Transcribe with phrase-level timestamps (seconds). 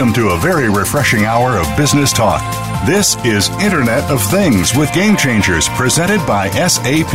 [0.00, 2.40] Welcome to a very refreshing hour of business talk.
[2.86, 7.12] This is Internet of Things with Game Changers presented by SAP.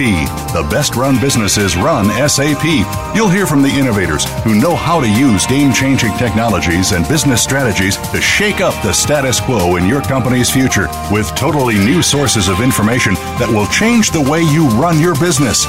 [0.54, 2.64] The best run businesses run SAP.
[3.16, 7.42] You'll hear from the innovators who know how to use game changing technologies and business
[7.42, 12.48] strategies to shake up the status quo in your company's future with totally new sources
[12.48, 15.66] of information that will change the way you run your business.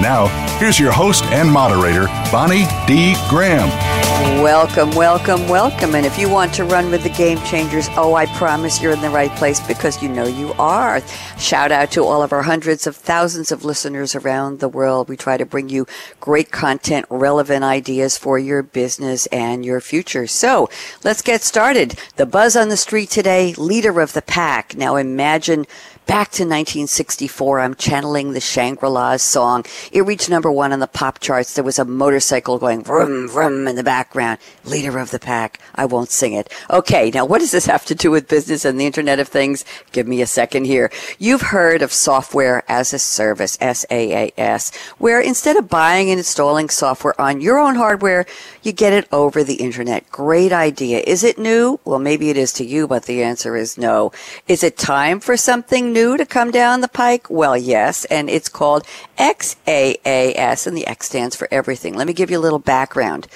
[0.00, 0.28] Now,
[0.60, 3.16] here's your host and moderator, Bonnie D.
[3.28, 4.01] Graham.
[4.22, 5.96] Welcome, welcome, welcome.
[5.96, 9.00] And if you want to run with the game changers, oh, I promise you're in
[9.00, 11.00] the right place because you know you are.
[11.38, 15.08] Shout out to all of our hundreds of thousands of listeners around the world.
[15.08, 15.88] We try to bring you
[16.20, 20.28] great content, relevant ideas for your business and your future.
[20.28, 20.70] So
[21.02, 21.98] let's get started.
[22.14, 24.76] The buzz on the street today, leader of the pack.
[24.76, 25.66] Now imagine
[26.06, 29.64] Back to 1964, I'm channeling the Shangri-La's song.
[29.92, 31.54] It reached number one on the pop charts.
[31.54, 34.38] There was a motorcycle going vroom, vroom in the background.
[34.64, 35.60] Leader of the pack.
[35.76, 36.52] I won't sing it.
[36.68, 39.64] Okay, now what does this have to do with business and the Internet of Things?
[39.92, 40.90] Give me a second here.
[41.18, 47.18] You've heard of software as a service, SaaS, where instead of buying and installing software
[47.20, 48.26] on your own hardware,
[48.62, 50.10] you get it over the Internet.
[50.10, 51.02] Great idea.
[51.06, 51.78] Is it new?
[51.84, 54.10] Well, maybe it is to you, but the answer is no.
[54.48, 57.28] Is it time for something new to come down the pike?
[57.28, 58.86] Well, yes, and it's called
[59.18, 61.94] XaaS, and the X stands for everything.
[61.94, 63.26] Let me give you a little background.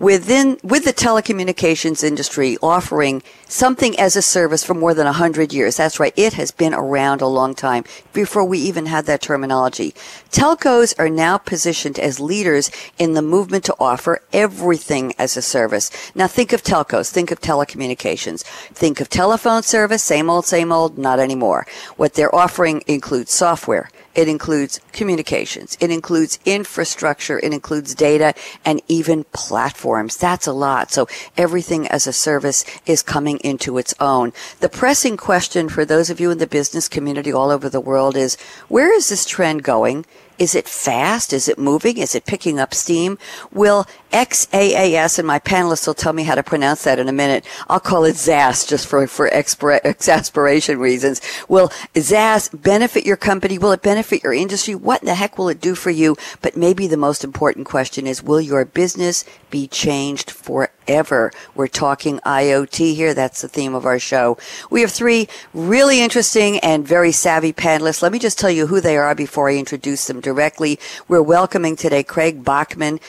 [0.00, 5.76] Within with the telecommunications industry offering something as a service for more than 100 years.
[5.76, 6.14] That's right.
[6.16, 9.94] It has been around a long time before we even had that terminology.
[10.30, 15.90] Telcos are now positioned as leaders in the movement to offer everything as a service.
[16.14, 18.42] Now think of telcos, think of telecommunications,
[18.72, 21.66] think of telephone service, same old, same old, not anymore.
[21.98, 23.90] What they're offering includes software.
[24.14, 25.76] It includes communications.
[25.80, 27.38] It includes infrastructure.
[27.38, 28.34] It includes data
[28.64, 30.16] and even platforms.
[30.16, 30.90] That's a lot.
[30.90, 31.06] So
[31.36, 34.32] everything as a service is coming into its own.
[34.58, 38.16] The pressing question for those of you in the business community all over the world
[38.16, 38.36] is,
[38.68, 40.04] where is this trend going?
[40.38, 41.32] Is it fast?
[41.32, 41.98] Is it moving?
[41.98, 43.18] Is it picking up steam?
[43.52, 47.44] Will XaaS, and my panelists will tell me how to pronounce that in a minute.
[47.68, 51.20] I'll call it ZAS just for, for exasperation reasons.
[51.48, 53.58] Will ZAS benefit your company?
[53.58, 54.74] Will it benefit your industry?
[54.74, 56.16] What in the heck will it do for you?
[56.42, 61.32] But maybe the most important question is, will your business be changed forever?
[61.54, 63.14] We're talking IoT here.
[63.14, 64.38] That's the theme of our show.
[64.70, 68.02] We have three really interesting and very savvy panelists.
[68.02, 70.78] Let me just tell you who they are before I introduce them directly.
[71.08, 73.00] We're welcoming today Craig Bachmann,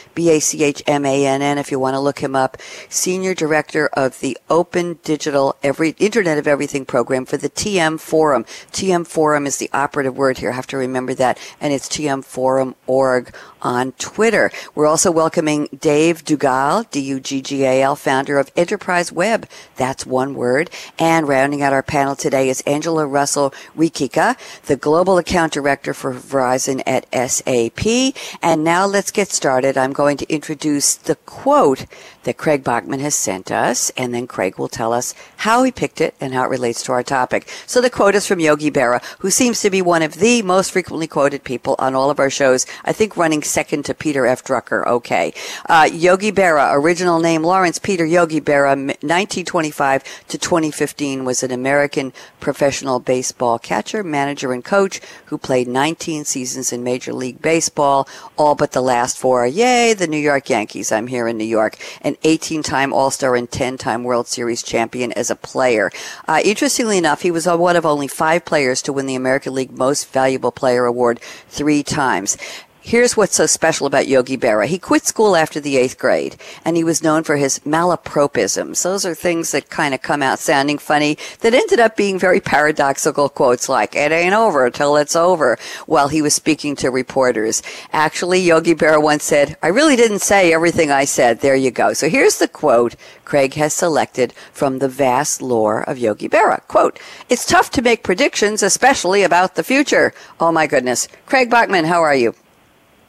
[0.92, 2.58] B-A-C-H-M-A-N-N, if you want to look him up,
[2.90, 8.44] Senior Director of the Open Digital Every Internet of Everything program for the TM Forum.
[8.72, 10.52] TM Forum is the operative word here.
[10.52, 11.40] I have to remember that.
[11.62, 14.52] And it's tmforum.org on Twitter.
[14.76, 19.46] We're also welcoming Dave Duggal, D-U-G-G-A-L, founder of EnterpriseWeb.
[19.76, 20.70] That's one word.
[21.00, 24.36] And rounding out our panel today is Angela Russell Rikika,
[24.66, 28.16] the Global Account Director for Verizon at SAP.
[28.42, 29.78] And now let's get started.
[29.78, 31.86] I'm going to introduce the quote
[32.24, 36.02] that Craig Bachmann has sent us, and then Craig will tell us how he picked
[36.02, 37.48] it and how it relates to our topic.
[37.66, 40.72] So the quote is from Yogi Berra, who seems to be one of the most
[40.72, 42.66] frequently quoted people on all of our shows.
[42.86, 44.44] I think running second to Peter F.
[44.44, 44.86] Drucker.
[44.86, 45.34] Okay.
[45.68, 52.14] Uh, Yogi Berra, original name Lawrence Peter Yogi Berra, 1925 to 2015 was an American
[52.40, 58.08] professional baseball catcher, manager, and coach who played 19 seasons in Major League Baseball,
[58.38, 59.46] all but the last four.
[59.46, 60.92] Yay, the New York Yankees.
[60.92, 61.78] I'm here in New York.
[62.12, 65.90] An 18 time All Star and 10 time World Series champion as a player.
[66.28, 69.72] Uh, interestingly enough, he was one of only five players to win the American League
[69.72, 72.38] Most Valuable Player Award three times.
[72.84, 74.66] Here's what's so special about Yogi Berra.
[74.66, 76.36] He quit school after the eighth grade,
[76.66, 78.82] and he was known for his malapropisms.
[78.82, 82.40] Those are things that kind of come out sounding funny that ended up being very
[82.40, 87.62] paradoxical quotes like, it ain't over till it's over, while he was speaking to reporters.
[87.94, 91.40] Actually, Yogi Berra once said, I really didn't say everything I said.
[91.42, 91.94] There you go.
[91.94, 92.96] So here's the quote
[93.26, 96.68] Craig has selected from the vast lore of Yogi Berra.
[96.68, 97.00] Quote,
[97.30, 100.16] It's tough to make predictions, especially about the future.
[100.40, 101.08] Oh my goodness.
[101.28, 102.34] Craig Bachmann, how are you?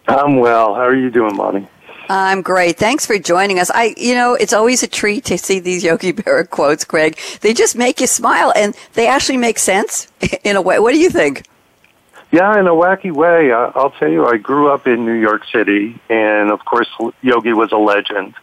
[0.08, 0.74] I'm well.
[0.74, 1.68] How are you doing, Bonnie?
[2.08, 2.76] I'm great.
[2.76, 3.70] Thanks for joining us.
[3.70, 7.18] I, you know, it's always a treat to see these Yogi Berra quotes, Craig.
[7.40, 10.08] They just make you smile and they actually make sense
[10.44, 10.78] in a way.
[10.78, 11.46] What do you think?
[12.30, 13.52] Yeah, in a wacky way.
[13.52, 16.88] I'll tell you, I grew up in New York City, and of course,
[17.20, 18.34] Yogi was a legend.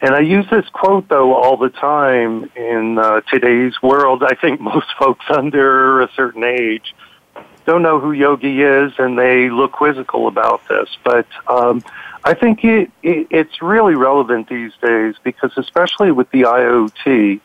[0.00, 4.22] And I use this quote, though, all the time in uh, today's world.
[4.22, 6.94] I think most folks under a certain age
[7.66, 10.88] don't know who Yogi is, and they look quizzical about this.
[11.04, 11.84] But um,
[12.24, 17.40] I think it, it, it's really relevant these days because, especially with the IoT,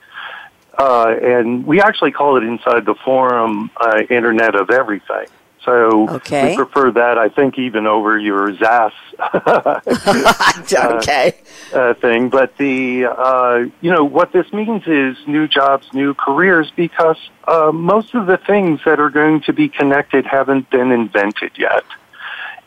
[0.78, 5.28] uh, and we actually call it inside the forum uh, Internet of Everything.
[5.64, 6.52] So okay.
[6.52, 8.94] we prefer that, I think, even over your ZAS
[10.74, 11.36] okay.
[11.72, 12.30] uh, uh, thing.
[12.30, 17.18] But the uh, you know what this means is new jobs, new careers, because
[17.48, 21.84] uh, most of the things that are going to be connected haven't been invented yet.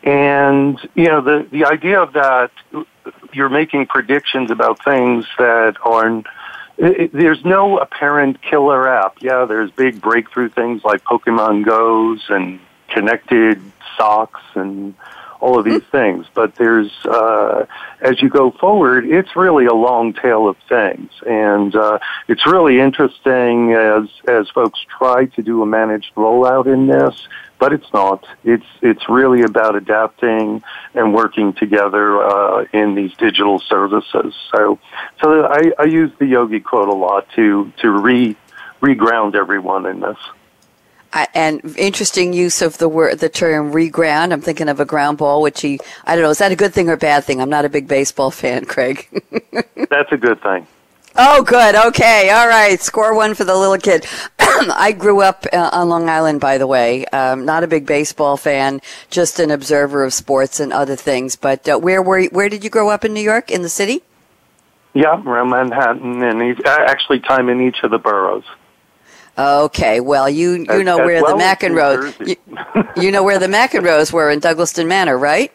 [0.03, 2.51] And you know the the idea of that
[3.33, 6.23] you're making predictions about things that are
[6.77, 9.17] it, there's no apparent killer app.
[9.21, 12.59] Yeah, there's big breakthrough things like Pokemon Goes and
[12.89, 13.61] connected
[13.97, 14.95] socks and
[15.39, 15.97] all of these mm-hmm.
[15.97, 16.25] things.
[16.33, 17.65] But there's, uh,
[18.01, 22.79] as you go forward, it's really a long tail of things, and uh, it's really
[22.79, 27.27] interesting as as folks try to do a managed rollout in this.
[27.57, 28.25] But it's not.
[28.43, 30.61] It's it's really about adapting
[30.93, 34.33] and working together uh, in these digital services.
[34.51, 34.79] So,
[35.21, 38.35] so I, I use the Yogi quote a lot to to re
[38.81, 40.17] reground everyone in this
[41.33, 44.33] and interesting use of the word, the term reground.
[44.33, 46.73] I'm thinking of a ground ball, which he, I don't know, is that a good
[46.73, 47.41] thing or a bad thing?
[47.41, 49.07] I'm not a big baseball fan, Craig.
[49.89, 50.67] That's a good thing.
[51.17, 51.75] Oh, good.
[51.75, 52.29] Okay.
[52.29, 52.79] All right.
[52.81, 54.05] Score one for the little kid.
[54.39, 57.05] I grew up uh, on Long Island, by the way.
[57.05, 61.37] Um, not a big baseball fan, just an observer of sports and other things.
[61.37, 63.49] But uh, where were you, where did you grow up in New York?
[63.49, 64.03] In the city?
[64.93, 68.45] Yeah, around Manhattan, and actually time in each of the boroughs.
[69.37, 72.35] Okay, well, you you know where well the McEnroes you,
[73.01, 75.53] you know where the McEnroes were in Douglaston Manor, right?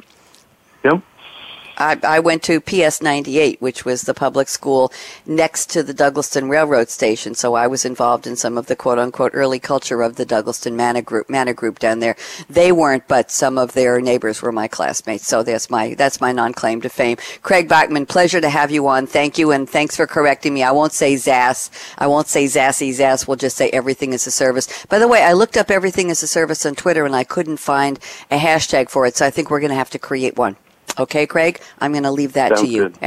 [1.80, 4.92] I, I went to PS 98, which was the public school
[5.24, 7.34] next to the Douglaston Railroad Station.
[7.34, 10.74] So I was involved in some of the quote unquote early culture of the Douglaston
[10.74, 12.16] Manor Group, Manor Group down there.
[12.50, 15.26] They weren't, but some of their neighbors were my classmates.
[15.26, 17.16] So that's my, that's my non-claim to fame.
[17.42, 19.06] Craig Bachmann, pleasure to have you on.
[19.06, 19.50] Thank you.
[19.50, 20.62] And thanks for correcting me.
[20.62, 21.70] I won't say Zass.
[21.96, 23.26] I won't say ZASSy Zass.
[23.26, 24.84] We'll just say everything is a service.
[24.86, 27.56] By the way, I looked up everything is a service on Twitter and I couldn't
[27.56, 27.98] find
[28.30, 29.16] a hashtag for it.
[29.16, 30.56] So I think we're going to have to create one.
[30.98, 31.60] Okay, Craig?
[31.78, 32.82] I'm going to leave that Sounds to you.
[32.84, 32.98] Good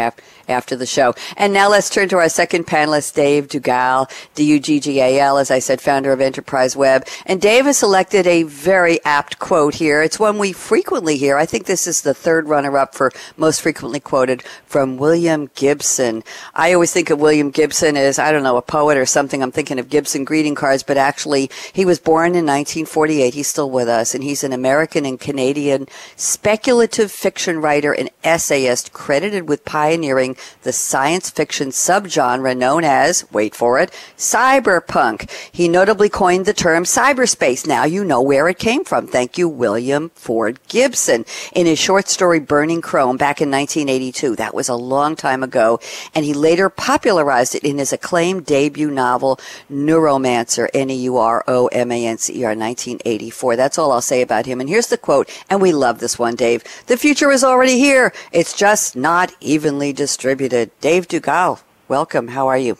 [0.48, 1.14] after the show.
[1.38, 6.12] And now let's turn to our second panelist, Dave Duggal, D-U-G-G-A-L, as I said, founder
[6.12, 7.08] of EnterpriseWeb.
[7.26, 10.02] And Dave has selected a very apt quote here.
[10.02, 11.38] It's one we frequently hear.
[11.38, 16.24] I think this is the third runner-up for most frequently quoted from William Gibson.
[16.54, 19.42] I always think of William Gibson as, I don't know, a poet or something.
[19.42, 23.34] I'm thinking of Gibson greeting cards, but actually he was born in 1948.
[23.34, 28.94] He's still with us, and he's an American and Canadian speculative fiction writer and essayist
[28.94, 30.33] credited with pioneering
[30.64, 35.30] the science fiction subgenre known as, wait for it, cyberpunk.
[35.52, 37.68] He notably coined the term cyberspace.
[37.68, 39.08] Now you know where it came from.
[39.08, 41.26] Thank you, William Ford Gibson.
[41.54, 44.36] In his short story Burning Chrome back in 1982.
[44.36, 45.80] That was a long time ago.
[46.16, 49.40] And he later popularized it in his acclaimed debut novel,
[49.72, 53.56] Neuromancer, N-E-U-R-O-M-A-N-C-E-R, 1984.
[53.56, 54.60] That's all I'll say about him.
[54.60, 56.64] And here's the quote, and we love this one, Dave.
[56.88, 58.14] The future is already here.
[58.32, 60.72] It's just not evenly distributed distributed.
[60.80, 62.30] Dave Duggal, welcome.
[62.30, 62.78] How are you?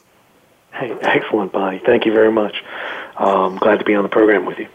[0.72, 1.82] Hey, excellent, Bonnie.
[1.86, 2.64] Thank you very much.
[3.18, 4.70] Um, glad to be on the program with you.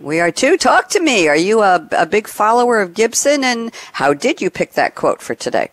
[0.00, 0.56] We are too.
[0.56, 1.28] Talk to me.
[1.28, 5.22] Are you a, a big follower of Gibson, and how did you pick that quote
[5.22, 5.70] for today?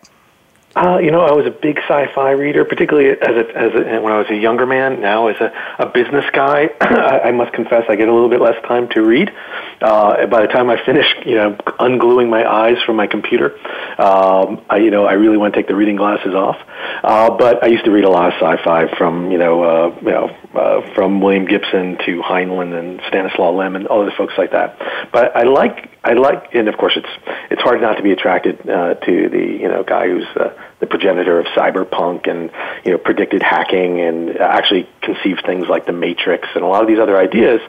[0.76, 4.12] Uh, you know, I was a big sci-fi reader, particularly as a, as a, when
[4.12, 5.00] I was a younger man.
[5.00, 8.62] Now, as a, a business guy, I must confess I get a little bit less
[8.66, 9.32] time to read.
[9.80, 13.56] Uh, by the time I finish, you know, ungluing my eyes from my computer,
[13.98, 16.58] um, I, you know, I really want to take the reading glasses off.
[17.02, 20.10] Uh, but I used to read a lot of sci-fi from, you know, uh, you
[20.10, 24.52] know, uh, from William Gibson to Heinlein and Stanislaw Lem and all the folks like
[24.52, 24.78] that.
[25.10, 27.08] But I like I like, and of course, it's
[27.50, 30.86] it's hard not to be attracted uh, to the you know guy who's uh, the
[30.86, 32.50] progenitor of cyberpunk and
[32.84, 36.88] you know predicted hacking and actually conceived things like the Matrix and a lot of
[36.88, 37.60] these other ideas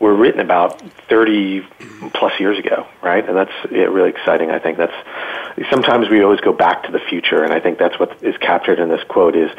[0.00, 1.66] were written about 30
[2.14, 3.26] plus years ago, right?
[3.26, 4.50] And that's really exciting.
[4.50, 4.94] I think that's
[5.70, 8.78] sometimes we always go back to the future, and I think that's what is captured
[8.78, 9.50] in this quote is,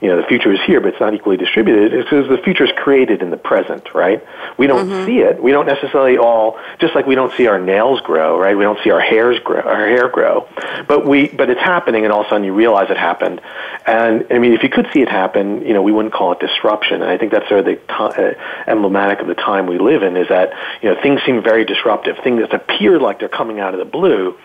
[0.00, 1.92] you know, the future is here, but it's not equally distributed.
[1.92, 4.24] It's because the future is created in the present, right?
[4.56, 5.06] We don't mm-hmm.
[5.06, 5.42] see it.
[5.42, 8.56] We don't necessarily all, just like we don't see our nails grow, right?
[8.56, 10.48] We don't see our hairs grow, our hair grow,
[10.86, 13.40] but we, but it's happening, and all of a sudden you realize it happened.
[13.84, 16.38] And I mean, if you could see it happen, you know, we wouldn't call it
[16.38, 17.02] disruption.
[17.02, 18.34] And I think that's sort of the t- uh,
[18.70, 20.52] emblematic of the time we live in is that
[20.82, 23.84] you know things seem very disruptive, things that appear like they're coming out of the
[23.84, 24.36] blue,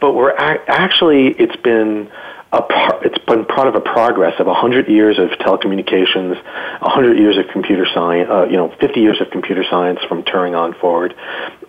[0.00, 2.10] but we're a- actually it's been
[2.52, 6.36] a par- it's been part of a progress of 100 years of telecommunications,
[6.82, 10.56] 100 years of computer science, uh, you know, 50 years of computer science from Turing
[10.56, 11.14] on forward,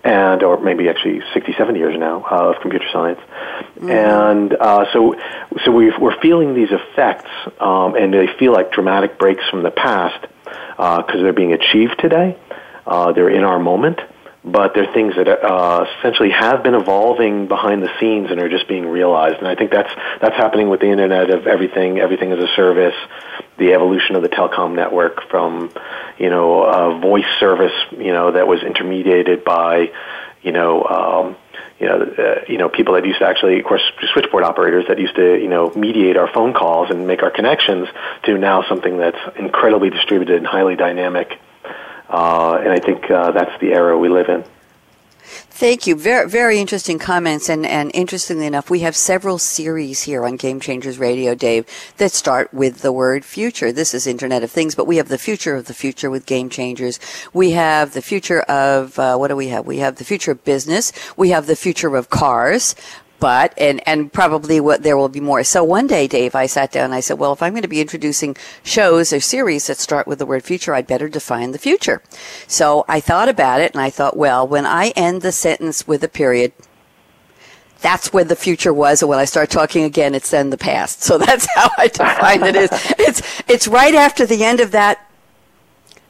[0.04, 3.20] and or maybe actually 67 years now uh, of computer science,
[3.78, 3.90] mm-hmm.
[3.90, 5.16] and uh, so
[5.64, 9.72] so we are feeling these effects, um, and they feel like dramatic breaks from the
[9.72, 12.38] past because uh, they're being achieved today.
[12.86, 14.00] Uh, they're in our moment,
[14.44, 18.68] but they're things that uh, essentially have been evolving behind the scenes and are just
[18.68, 19.38] being realized.
[19.38, 22.96] And I think that's that's happening with the Internet of everything, everything as a service,
[23.58, 25.72] the evolution of the telecom network from
[26.18, 29.92] you know a voice service, you know that was intermediated by
[30.42, 30.84] you know.
[30.84, 31.36] Um,
[31.80, 33.82] you know, uh, you know, people that used to actually, of course,
[34.14, 37.90] switchboard operators that used to, you know, mediate our phone calls and make our connections
[38.24, 41.40] to now something that's incredibly distributed and highly dynamic
[42.14, 44.46] uh, and I think uh, that's the era we live in.
[45.26, 45.96] Thank you.
[45.96, 47.48] Very, very interesting comments.
[47.48, 51.66] And, and interestingly enough, we have several series here on Game Changers Radio, Dave,
[51.98, 53.72] that start with the word future.
[53.72, 56.50] This is Internet of Things, but we have the future of the future with Game
[56.50, 57.00] Changers.
[57.34, 59.66] We have the future of, uh, what do we have?
[59.66, 60.92] We have the future of business.
[61.16, 62.76] We have the future of cars
[63.24, 65.46] but and and probably what there will be more.
[65.46, 67.70] So one day, Dave, I sat down and I said, well, if I'm going to
[67.70, 71.58] be introducing shows or series that start with the word future, I'd better define the
[71.58, 72.02] future.
[72.48, 76.04] So I thought about it and I thought, well, when I end the sentence with
[76.04, 76.52] a period,
[77.80, 81.02] that's where the future was, and when I start talking again, it's then the past.
[81.02, 82.58] So that's how I define it.
[82.58, 85.00] Is it's it's right after the end of that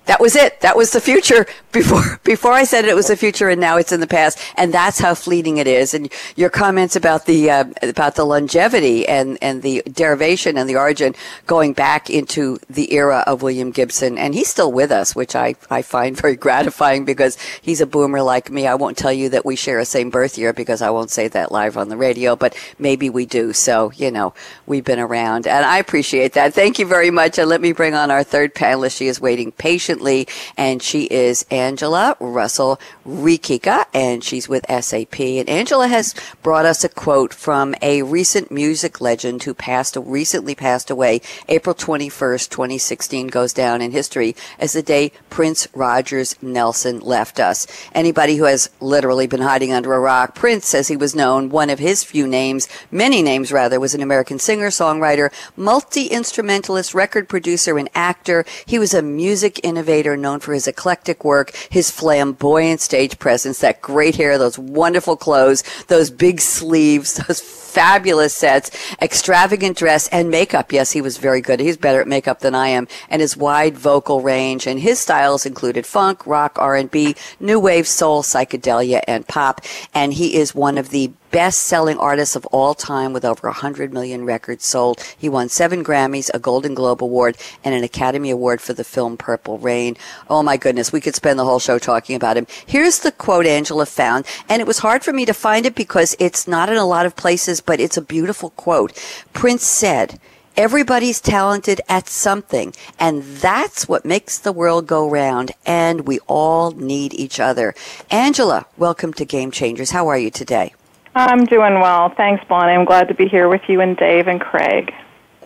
[0.05, 0.59] that was it.
[0.61, 3.91] That was the future before before I said it was the future, and now it's
[3.91, 4.37] in the past.
[4.57, 5.93] And that's how fleeting it is.
[5.93, 10.75] And your comments about the uh, about the longevity and and the derivation and the
[10.75, 11.15] origin
[11.47, 15.55] going back into the era of William Gibson, and he's still with us, which I
[15.69, 18.67] I find very gratifying because he's a boomer like me.
[18.67, 21.27] I won't tell you that we share a same birth year because I won't say
[21.29, 23.53] that live on the radio, but maybe we do.
[23.53, 24.33] So you know
[24.65, 26.53] we've been around, and I appreciate that.
[26.53, 27.37] Thank you very much.
[27.37, 28.97] And let me bring on our third panelist.
[28.97, 30.27] She is waiting patiently patiently.
[30.57, 35.19] And she is Angela Russell Rikika, and she's with SAP.
[35.19, 40.55] And Angela has brought us a quote from a recent music legend who passed, recently
[40.55, 41.21] passed away.
[41.47, 47.67] April 21st, 2016 goes down in history as the day Prince Rogers Nelson left us.
[47.93, 51.69] Anybody who has literally been hiding under a rock, Prince, as he was known, one
[51.69, 57.77] of his few names, many names rather, was an American singer, songwriter, multi-instrumentalist, record producer,
[57.77, 58.45] and actor.
[58.65, 63.59] He was a music innovator innovator known for his eclectic work, his flamboyant stage presence,
[63.59, 67.41] that great hair, those wonderful clothes, those big sleeves, those
[67.73, 68.69] fabulous sets,
[69.01, 70.71] extravagant dress and makeup.
[70.71, 71.59] Yes, he was very good.
[71.59, 72.87] He's better at makeup than I am.
[73.09, 78.21] And his wide vocal range and his styles included funk, rock, R&B, new wave, soul,
[78.21, 79.61] psychedelia, and pop.
[79.93, 83.91] And he is one of the best selling artist of all time with over 100
[83.91, 85.01] million records sold.
[85.17, 89.17] He won seven Grammys, a Golden Globe Award, and an Academy Award for the film
[89.17, 89.97] Purple Rain.
[90.29, 92.45] Oh my goodness, we could spend the whole show talking about him.
[92.67, 96.15] Here's the quote Angela found, and it was hard for me to find it because
[96.19, 98.93] it's not in a lot of places, but it's a beautiful quote.
[99.33, 100.19] Prince said,
[100.55, 106.69] Everybody's talented at something, and that's what makes the world go round, and we all
[106.71, 107.73] need each other.
[108.11, 109.89] Angela, welcome to Game Changers.
[109.89, 110.75] How are you today?
[111.15, 112.09] I'm doing well.
[112.15, 112.73] Thanks, Bonnie.
[112.73, 114.93] I'm glad to be here with you and Dave and Craig.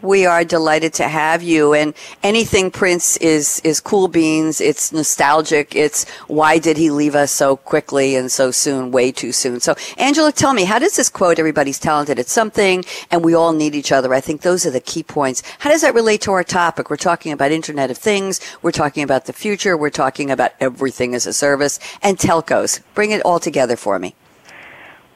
[0.07, 1.73] We are delighted to have you.
[1.73, 4.61] And anything Prince is is cool beans.
[4.61, 5.75] It's nostalgic.
[5.75, 9.59] It's why did he leave us so quickly and so soon, way too soon.
[9.59, 13.51] So, Angela, tell me, how does this quote "Everybody's talented at something, and we all
[13.51, 14.13] need each other"?
[14.13, 15.43] I think those are the key points.
[15.59, 16.89] How does that relate to our topic?
[16.89, 18.39] We're talking about Internet of Things.
[18.61, 19.75] We're talking about the future.
[19.75, 22.79] We're talking about everything as a service and telcos.
[22.93, 24.15] Bring it all together for me.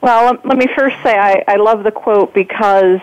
[0.02, 3.00] Well, let me first say I, I love the quote because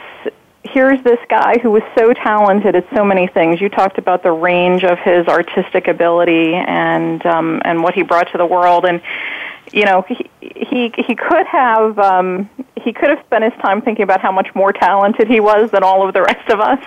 [0.63, 3.61] here's this guy who was so talented at so many things.
[3.61, 8.31] You talked about the range of his artistic ability and um, and what he brought
[8.31, 9.01] to the world, and
[9.71, 14.03] you know, he he, he could have um, he could have spent his time thinking
[14.03, 16.83] about how much more talented he was than all of the rest of us,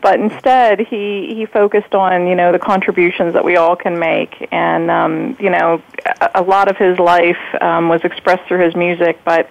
[0.00, 4.48] but instead he he focused on you know the contributions that we all can make,
[4.52, 5.82] and um, you know,
[6.20, 9.48] a, a lot of his life um, was expressed through his music, but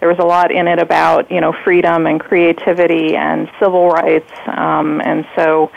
[0.00, 4.32] there was a lot in it about you know freedom and creativity and civil rights,
[4.46, 5.70] um, and so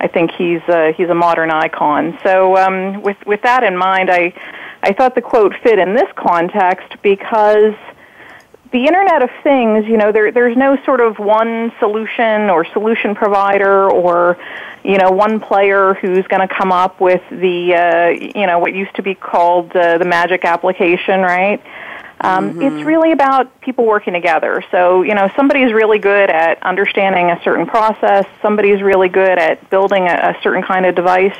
[0.00, 2.18] I think he's a, he's a modern icon.
[2.22, 4.34] So um, with with that in mind, I
[4.82, 7.74] I thought the quote fit in this context because
[8.72, 13.14] the Internet of Things, you know, there, there's no sort of one solution or solution
[13.14, 14.38] provider or,
[14.82, 18.74] you know, one player who's going to come up with the, uh, you know, what
[18.74, 21.62] used to be called uh, the magic application, right?
[22.22, 22.62] Um, mm-hmm.
[22.62, 24.64] It's really about people working together.
[24.70, 28.26] So, you know, somebody's really good at understanding a certain process.
[28.40, 31.36] Somebody's really good at building a, a certain kind of device.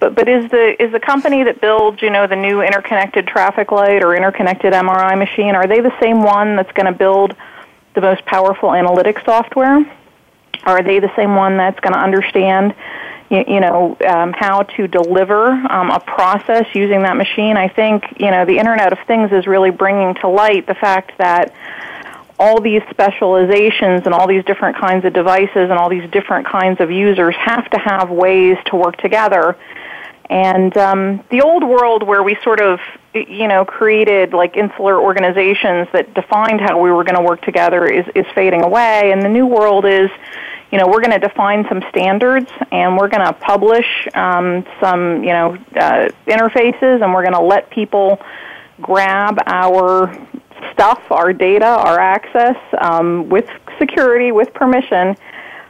[0.00, 3.72] But but is the is the company that builds you know the new interconnected traffic
[3.72, 7.34] light or interconnected MRI machine are they the same one that's going to build
[7.94, 9.84] the most powerful analytic software?
[10.64, 12.74] Are they the same one that's going to understand
[13.30, 17.56] you, you know um, how to deliver um, a process using that machine?
[17.56, 21.12] I think you know the Internet of Things is really bringing to light the fact
[21.18, 21.54] that
[22.38, 26.80] all these specializations and all these different kinds of devices and all these different kinds
[26.80, 29.56] of users have to have ways to work together
[30.30, 32.80] and um, the old world where we sort of,
[33.14, 37.86] you know, created like insular organizations that defined how we were going to work together
[37.86, 39.10] is, is fading away.
[39.10, 40.10] And the new world is,
[40.70, 45.24] you know, we're going to define some standards and we're going to publish um, some,
[45.24, 48.20] you know, uh, interfaces and we're going to let people
[48.82, 50.14] grab our
[50.72, 55.16] stuff, our data, our access um, with security, with permission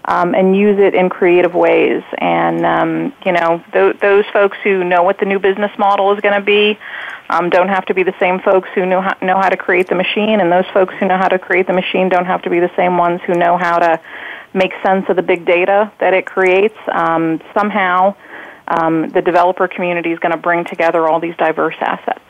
[0.09, 2.03] um, and use it in creative ways.
[2.17, 6.21] And um, you know, th- those folks who know what the new business model is
[6.21, 6.79] going to be
[7.29, 9.89] um, don't have to be the same folks who know how, know how to create
[9.89, 12.51] the machine, and those folks who know how to create the machine don't have to
[12.51, 14.01] be the same ones who know how to
[14.55, 16.77] make sense of the big data that it creates.
[16.91, 18.17] Um, somehow,
[18.67, 22.21] um, the developer community is going to bring together all these diverse assets.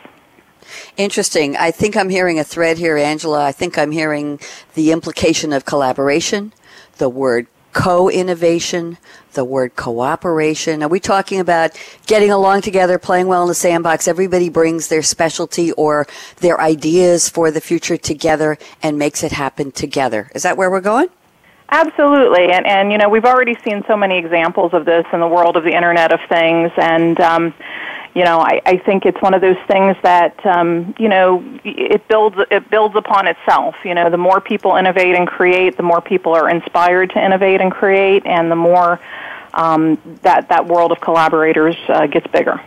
[0.97, 1.57] Interesting.
[1.57, 3.45] I think I'm hearing a thread here, Angela.
[3.45, 4.41] I think I'm hearing
[4.75, 6.53] the implication of collaboration,
[6.97, 7.47] the word
[7.79, 8.99] co-innovation,
[9.35, 10.83] the word cooperation.
[10.83, 11.71] Are we talking about
[12.07, 14.09] getting along together, playing well in the sandbox?
[14.09, 16.09] Everybody brings their specialty or
[16.39, 20.29] their ideas for the future together and makes it happen together.
[20.35, 21.07] Is that where we're going?
[21.71, 25.29] Absolutely, and and you know we've already seen so many examples of this in the
[25.29, 27.55] world of the Internet of Things, and um,
[28.15, 32.07] you know, I, I think it's one of those things that um, you know it
[32.09, 33.75] builds it builds upon itself.
[33.85, 37.61] You know, the more people innovate and create, the more people are inspired to innovate
[37.61, 39.01] and create, and the more
[39.55, 42.61] um, that that world of collaborators uh, gets bigger.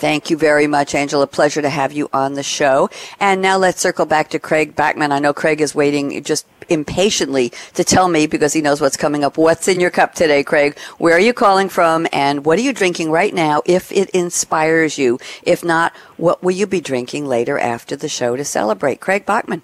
[0.00, 1.26] Thank you very much, Angela.
[1.26, 2.88] Pleasure to have you on the show.
[3.20, 5.12] And now let's circle back to Craig Bachmann.
[5.12, 9.24] I know Craig is waiting just impatiently to tell me because he knows what's coming
[9.24, 9.36] up.
[9.36, 10.78] What's in your cup today, Craig?
[10.96, 12.06] Where are you calling from?
[12.14, 15.18] And what are you drinking right now if it inspires you?
[15.42, 19.00] If not, what will you be drinking later after the show to celebrate?
[19.00, 19.60] Craig Bachmann.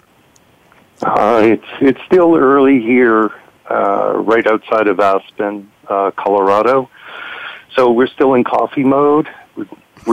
[1.01, 3.31] Uh, it's, it's still early here,
[3.71, 6.91] uh, right outside of Aspen, uh, Colorado.
[7.75, 9.27] So we're still in coffee mode.
[9.55, 9.65] We're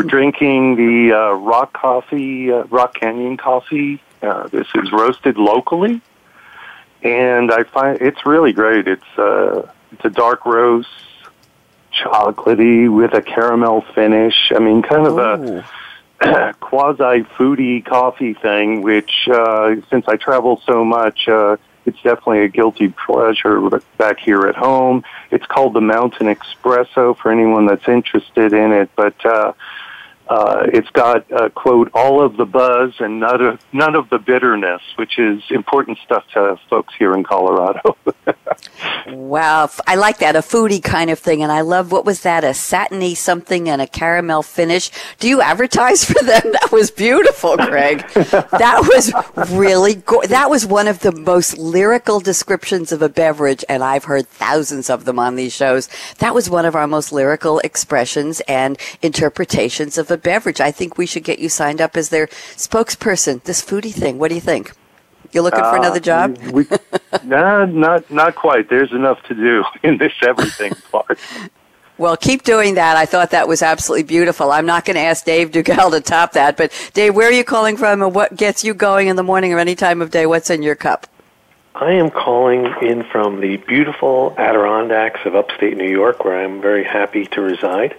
[0.03, 4.01] drinking the uh, Rock Coffee, uh, Rock Canyon Coffee.
[4.23, 6.01] Uh, this is roasted locally,
[7.03, 8.89] and I find it's really great.
[8.89, 10.89] It's uh, it's a dark roast,
[11.93, 14.51] chocolatey with a caramel finish.
[14.55, 15.63] I mean, kind of Ooh.
[16.21, 18.83] a quasi foodie coffee thing.
[18.83, 21.29] Which, uh, since I travel so much.
[21.29, 23.61] Uh, it's definitely a guilty pleasure
[23.99, 25.05] back here at home.
[25.31, 28.91] It's called the Mountain Espresso for anyone that's interested in it.
[28.97, 29.53] But uh,
[30.29, 34.19] uh, it's got uh, quote all of the buzz and none of none of the
[34.19, 37.97] bitterness, which is important stuff to folks here in Colorado.
[39.09, 42.43] wow, I like that a foodie kind of thing, and I love what was that
[42.43, 44.91] a satiny something and a caramel finish.
[45.19, 46.43] Do you advertise for them?
[46.55, 48.07] That was beautiful, Craig.
[48.15, 49.13] that was
[49.53, 54.05] really go- that was one of the most lyrical descriptions of a beverage, and I've
[54.05, 55.89] heard thousands of them on these shows.
[56.19, 60.61] That was one of our most lyrical expressions and interpretations of a beverage.
[60.61, 63.43] I think we should get you signed up as their spokesperson.
[63.45, 64.19] This foodie thing.
[64.19, 64.73] What do you think?
[65.33, 66.39] You looking for another uh, job?
[66.53, 66.67] we,
[67.25, 68.71] nah, not not quite.
[68.71, 71.19] There's enough to do in this everything part.
[71.97, 72.97] Well, keep doing that.
[72.97, 74.51] I thought that was absolutely beautiful.
[74.51, 77.45] I'm not going to ask Dave Duggal to top that, but Dave, where are you
[77.45, 80.27] calling from and what gets you going in the morning or any time of day?
[80.27, 81.07] What's in your cup?
[81.77, 86.85] I am calling in from the beautiful Adirondacks of upstate New York, where I'm very
[86.85, 87.97] happy to reside.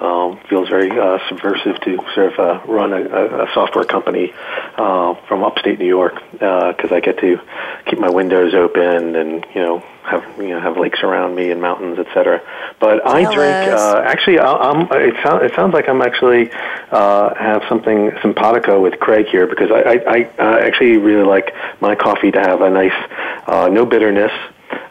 [0.00, 4.34] Um, feels very uh, subversive to sort of uh, run a, a software company
[4.76, 7.40] uh, from upstate New York because uh, I get to
[7.86, 11.60] keep my windows open and you know have you know have lakes around me and
[11.60, 12.42] mountains, etc.
[12.78, 13.72] But I drink.
[13.72, 16.50] Uh, actually, I'm, it, sound, it sounds like I'm actually
[16.90, 21.54] uh, have something simpatico with Craig here because I, I, I uh, actually really like
[21.80, 23.10] my coffee to have a nice
[23.46, 24.32] uh, no bitterness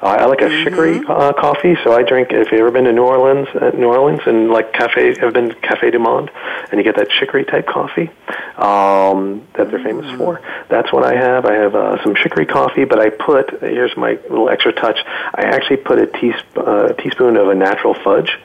[0.04, 0.64] uh, I like a mm-hmm.
[0.66, 2.32] chicory uh, coffee, so I drink.
[2.32, 5.54] If you've ever been to New Orleans, uh, New Orleans, and like cafe, have been
[5.54, 6.30] Cafe du Monde,
[6.70, 8.10] and you get that chicory type coffee
[8.58, 10.18] um, that they're famous mm.
[10.18, 10.42] for.
[10.68, 11.46] That's what I have.
[11.46, 15.00] I have uh, some chicory coffee, but I put here's my little extra touch.
[15.06, 18.38] I actually put a teasp- uh, teaspoon of a natural fudge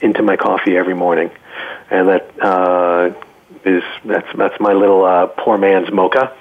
[0.00, 1.32] into my coffee every morning,
[1.90, 3.12] and that uh,
[3.64, 6.36] is that's that's my little uh, poor man's mocha,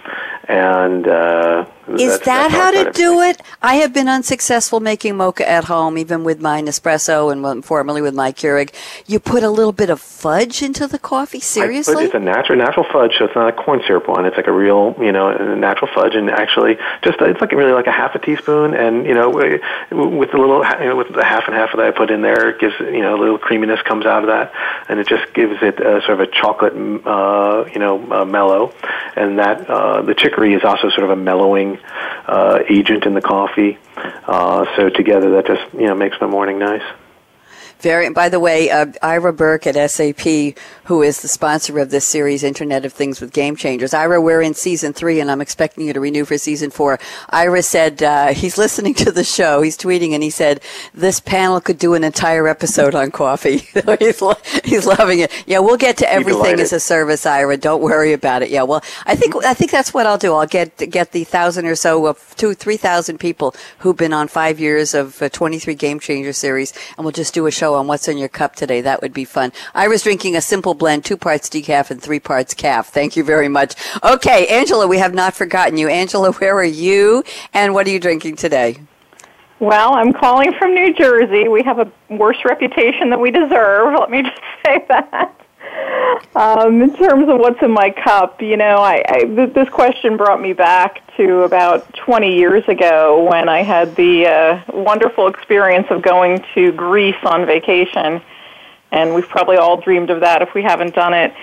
[0.47, 1.65] and uh,
[1.97, 3.41] is that how to do it?
[3.61, 8.13] I have been unsuccessful making mocha at home, even with my Nespresso and formerly with
[8.13, 8.73] my Keurig.
[9.07, 11.39] You put a little bit of fudge into the coffee.
[11.39, 14.25] Seriously, put, it's a natural natural fudge, so it's not a corn syrup one.
[14.25, 17.87] It's like a real, you know, natural fudge, and actually, just it's like really like
[17.87, 21.43] a half a teaspoon, and you know, with a little you know, with the half
[21.47, 24.05] and half that I put in there, it gives you know a little creaminess comes
[24.05, 24.53] out of that,
[24.87, 26.73] and it just gives it a, sort of a chocolate,
[27.05, 28.73] uh, you know, uh, mellow,
[29.15, 31.79] and that uh, the chicory is also sort of a mellowing
[32.25, 33.77] uh, agent in the coffee.
[33.95, 36.83] Uh, so together, that just you know makes my morning nice.
[37.79, 38.09] Very.
[38.09, 42.43] By the way, uh, Ira Berk at SAP, who is the sponsor of this series,
[42.43, 43.93] Internet of Things with Game Changers.
[43.93, 46.99] Ira, we're in season three, and I'm expecting you to renew for season four.
[47.29, 49.61] Ira said uh, he's listening to the show.
[49.61, 50.61] He's tweeting, and he said
[50.93, 53.59] this panel could do an entire episode on coffee.
[53.99, 55.31] he's lo- he's loving it.
[55.47, 57.55] Yeah, we'll get to everything as a service, Ira.
[57.55, 58.49] Don't worry about it.
[58.49, 58.63] Yeah.
[58.63, 60.33] Well, I think I think that's what I'll do.
[60.33, 64.27] I'll get get the thousand or so of two three thousand people who've been on
[64.27, 67.75] five years of uh, 23 Game Changer series, and we'll just do a show show
[67.75, 68.81] on what's in your cup today.
[68.81, 69.51] That would be fun.
[69.75, 72.89] I was drinking a simple blend, two parts decaf and three parts calf.
[72.89, 73.75] Thank you very much.
[74.03, 75.87] Okay, Angela, we have not forgotten you.
[75.87, 78.77] Angela, where are you and what are you drinking today?
[79.59, 81.47] Well, I'm calling from New Jersey.
[81.47, 83.93] We have a worse reputation than we deserve.
[83.99, 85.38] Let me just say that.
[86.35, 90.15] Um, in terms of what's in my cup, you know, I, I th- this question
[90.15, 95.87] brought me back to about 20 years ago when I had the uh, wonderful experience
[95.89, 98.21] of going to Greece on vacation,
[98.91, 101.33] and we've probably all dreamed of that if we haven't done it.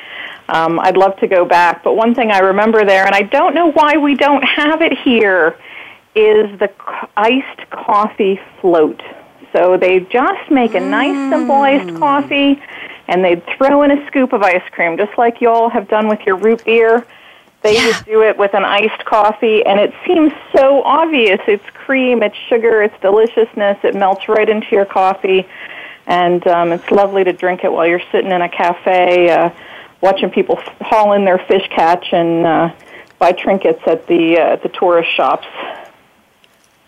[0.49, 3.55] Um, I'd love to go back, but one thing I remember there, and I don't
[3.55, 5.59] know why we don't have it here,
[6.15, 9.03] is the c- iced coffee float.
[9.53, 11.99] So they just make a nice, simple iced mm.
[11.99, 12.62] coffee
[13.09, 16.09] and they'd throw in a scoop of ice cream, just like you all have done
[16.09, 17.07] with your root beer.
[17.62, 17.87] They yeah.
[17.87, 21.40] would do it with an iced coffee, and it seems so obvious.
[21.49, 23.79] It's cream, it's sugar, it's deliciousness.
[23.83, 25.47] It melts right into your coffee,
[26.07, 29.51] and um, it's lovely to drink it while you're sitting in a cafe, uh,
[30.01, 32.75] watching people haul in their fish catch and uh,
[33.19, 35.47] buy trinkets at the uh, at the tourist shops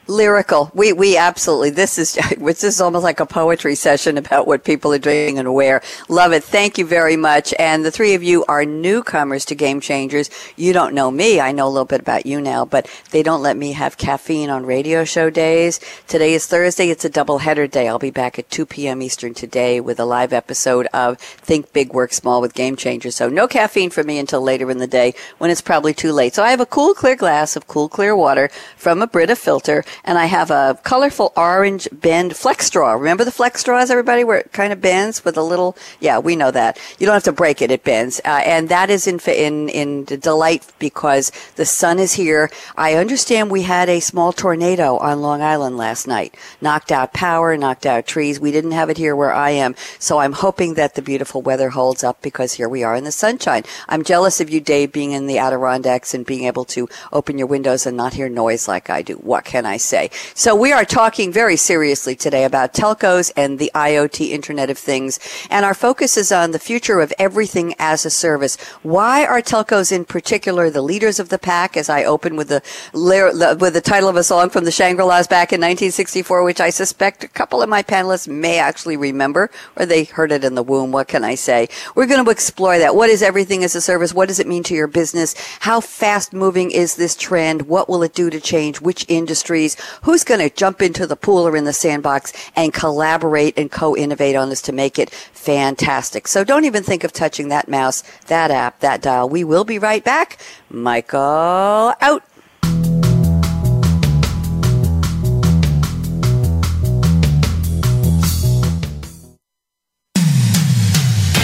[0.09, 0.71] lyrical.
[0.75, 4.93] We we absolutely this is this is almost like a poetry session about what people
[4.93, 5.83] are doing and where.
[6.09, 6.43] Love it.
[6.43, 7.55] Thank you very much.
[7.59, 10.31] And the three of you are newcomers to Game Changers.
[10.57, 11.41] You don't know me.
[11.41, 14.51] I know a little bit about you now, but they don't let me have caffeine
[14.51, 15.79] on radio show days.
[16.07, 16.89] Today is Thursday.
[16.89, 17.87] It's a double header day.
[17.89, 19.03] I'll be back at 2 p.m.
[19.03, 23.15] Eastern today with a live episode of Think Big Work Small with Game Changers.
[23.15, 26.35] So no caffeine for me until later in the day when it's probably too late.
[26.35, 29.85] So I have a cool clear glass of cool clear water from a Brita filter
[30.05, 32.93] and I have a colorful orange bend flex straw.
[32.93, 36.37] Remember the flex straws, everybody, where it kind of bends with a little, yeah, we
[36.37, 36.79] know that.
[36.99, 38.21] You don't have to break it, it bends.
[38.25, 42.51] Uh, and that is in, in, in delight because the sun is here.
[42.77, 46.37] I understand we had a small tornado on Long Island last night.
[46.61, 48.41] Knocked out power, knocked out trees.
[48.41, 49.75] We didn't have it here where I am.
[49.99, 53.13] So I'm hoping that the beautiful weather holds up because here we are in the
[53.13, 53.65] sunshine.
[53.89, 57.47] I'm jealous of you, Dave, being in the Adirondacks and being able to open your
[57.47, 59.15] windows and not hear noise like I do.
[59.15, 59.88] What can I say?
[60.35, 65.19] So we are talking very seriously today about telcos and the IoT Internet of Things.
[65.51, 68.57] And our focus is on the future of everything as a service.
[68.83, 71.77] Why are telcos in particular the leaders of the pack?
[71.77, 75.53] As I open with the, with the title of a song from the Shangri-Las back
[75.53, 80.05] in 1964, which I suspect a couple of my panelists may actually remember, or they
[80.05, 80.93] heard it in the womb.
[80.93, 81.69] What can I say?
[81.95, 82.95] We're going to explore that.
[82.95, 84.13] What is everything as a service?
[84.13, 85.35] What does it mean to your business?
[85.61, 87.63] How fast moving is this trend?
[87.63, 88.81] What will it do to change?
[88.81, 89.68] Which industries?
[90.03, 94.37] Who's going to jump into the pool or in the sandbox and collaborate and co-innovate
[94.37, 96.29] on this to make it fantastic.
[96.29, 99.29] So don't even think of touching that mouse, that app, that dial.
[99.29, 100.39] We will be right back.
[100.71, 102.23] Michael out.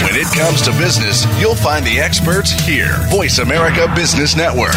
[0.03, 2.95] When it comes to business, you'll find the experts here.
[3.09, 4.75] Voice America Business Network.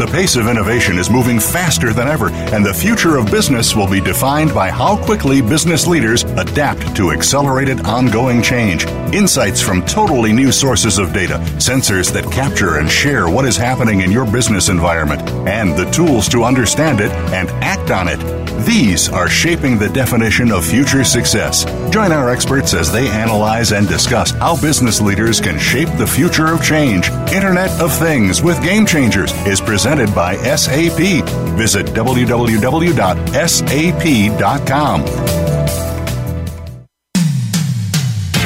[0.00, 3.86] The pace of innovation is moving faster than ever, and the future of business will
[3.86, 8.86] be defined by how quickly business leaders adapt to accelerated ongoing change.
[9.12, 14.00] Insights from totally new sources of data, sensors that capture and share what is happening
[14.00, 18.20] in your business environment, and the tools to understand it and act on it.
[18.66, 21.64] These are shaping the definition of future success.
[21.90, 26.52] Join our experts as they analyze and discuss how business leaders can shape the future
[26.52, 27.08] of change.
[27.32, 31.24] Internet of Things with Game Changers is presented by SAP.
[31.56, 32.90] Visit www.sap.com.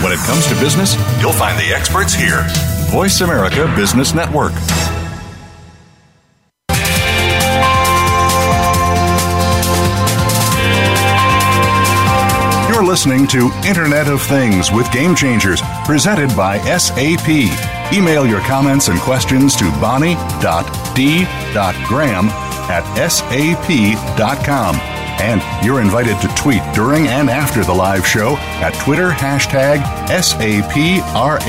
[0.03, 2.45] When it comes to business, you'll find the experts here.
[2.91, 4.53] Voice America Business Network.
[12.85, 17.29] Listening to Internet of Things with Game Changers, presented by SAP.
[17.93, 22.29] Email your comments and questions to bonnie.d.graham
[22.71, 24.77] at sap.com.
[25.21, 31.41] And you're invited to tweet during and after the live show at Twitter hashtag SAPRADIO.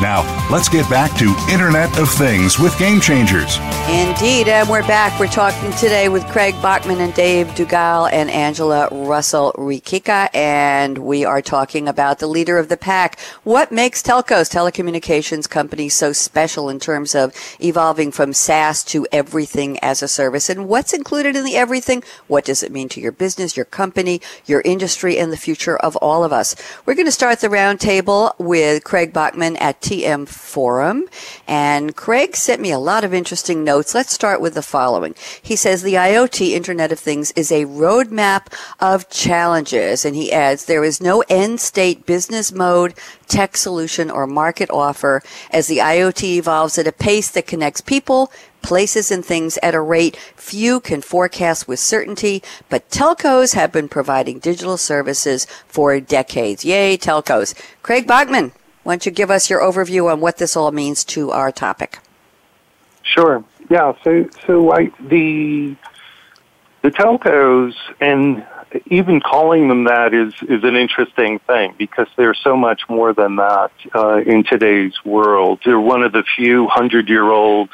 [0.00, 3.56] Now, let's get back to Internet of Things with Game Changers.
[3.88, 5.18] Indeed, and we're back.
[5.18, 11.24] We're talking today with Craig Bachmann and Dave Duggal and Angela Russell Rikika, and we
[11.24, 13.18] are talking about the leader of the pack.
[13.44, 19.78] What makes telcos, telecommunications companies, so special in terms of evolving from SaaS to everything
[19.78, 20.50] as a service?
[20.50, 22.04] And what's included in the everything?
[22.28, 25.96] What does it mean to your business, your company, your industry, and the future of
[25.96, 26.54] all of us?
[26.84, 31.06] We're going to start the roundtable with Craig Bachmann at TM Forum.
[31.46, 33.94] And Craig sent me a lot of interesting notes.
[33.94, 35.14] Let's start with the following.
[35.40, 40.04] He says the IoT Internet of Things is a roadmap of challenges.
[40.04, 42.94] And he adds, there is no end state business mode,
[43.28, 48.30] tech solution, or market offer as the IoT evolves at a pace that connects people,
[48.62, 53.88] places and things at a rate few can forecast with certainty, but telcos have been
[53.88, 56.64] providing digital services for decades.
[56.64, 57.54] Yay, telcos.
[57.82, 58.52] Craig Bachmann,
[58.82, 61.98] why don't you give us your overview on what this all means to our topic?
[63.02, 63.44] Sure.
[63.70, 63.92] Yeah.
[64.04, 65.76] So, so I, the
[66.82, 68.44] the telcos and
[68.86, 73.36] even calling them that is is an interesting thing because they're so much more than
[73.36, 75.60] that uh, in today's world.
[75.64, 77.70] They're one of the few hundred year old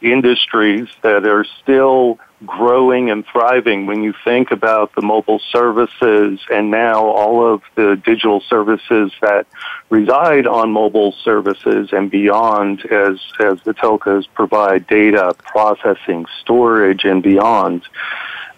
[0.00, 6.70] industries that are still growing and thriving when you think about the mobile services and
[6.70, 9.46] now all of the digital services that
[9.90, 17.22] reside on mobile services and beyond as, as the telcos provide data processing, storage, and
[17.22, 17.82] beyond.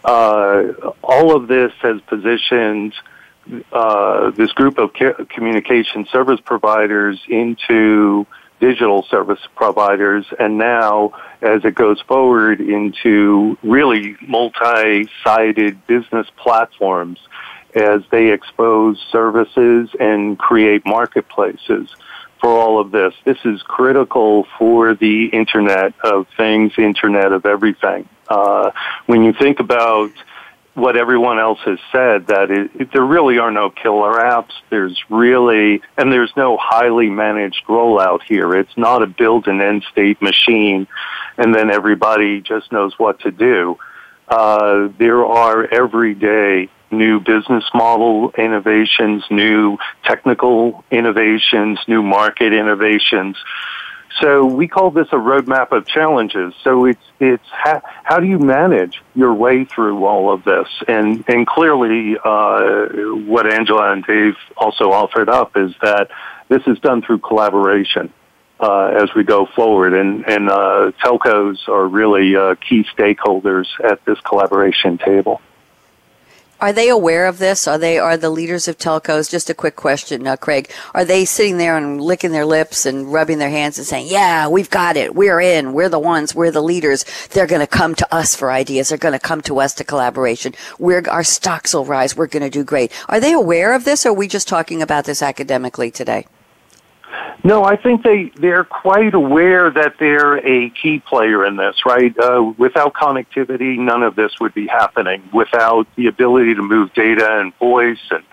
[0.05, 2.95] Uh, all of this has positioned
[3.73, 4.93] uh, this group of
[5.29, 8.27] communication service providers into
[8.61, 17.19] digital service providers, and now as it goes forward into really multi-sided business platforms
[17.75, 21.89] as they expose services and create marketplaces
[22.41, 23.15] for all of this.
[23.25, 28.09] This is critical for the Internet of Things, Internet of Everything.
[28.29, 28.71] Uh,
[29.07, 30.11] when you think about
[30.75, 34.53] what everyone else has said that it, there really are no killer apps.
[34.71, 38.55] There's really, and there's no highly managed rollout here.
[38.55, 40.87] It's not a build and end state machine
[41.41, 43.79] and then everybody just knows what to do.
[44.29, 53.37] Uh, there are every day new business model innovations, new technical innovations, new market innovations
[54.19, 56.53] so we call this a roadmap of challenges.
[56.65, 60.69] So it's it's how, how do you manage your way through all of this?
[60.89, 62.87] And and clearly, uh,
[63.27, 66.11] what Angela and Dave also offered up is that
[66.49, 68.13] this is done through collaboration.
[68.59, 74.05] Uh, as we go forward, and and uh, telcos are really uh, key stakeholders at
[74.05, 75.41] this collaboration table.
[76.61, 77.67] Are they aware of this?
[77.67, 79.31] Are they are the leaders of telcos?
[79.31, 80.71] Just a quick question, uh, Craig.
[80.95, 84.47] Are they sitting there and licking their lips and rubbing their hands and saying, "Yeah,
[84.47, 85.15] we've got it.
[85.15, 85.73] We're in.
[85.73, 86.35] We're the ones.
[86.35, 87.07] We're the leaders.
[87.31, 88.91] They're going to come to us for ideas.
[88.91, 90.55] They're going to come to us to collaboration.
[90.79, 92.15] We're our stocks will rise.
[92.15, 94.05] We're going to do great." Are they aware of this?
[94.05, 96.27] or Are we just talking about this academically today?
[97.43, 101.87] No, I think they they're quite aware that they're a key player in this.
[101.87, 105.23] Right, uh, without connectivity, none of this would be happening.
[105.33, 108.25] Without the ability to move data and voice and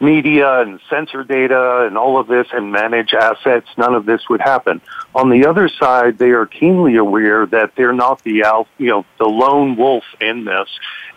[0.00, 4.40] media and sensor data and all of this and manage assets, none of this would
[4.40, 4.80] happen.
[5.14, 8.42] On the other side, they are keenly aware that they're not the
[8.78, 10.68] you know the lone wolf in this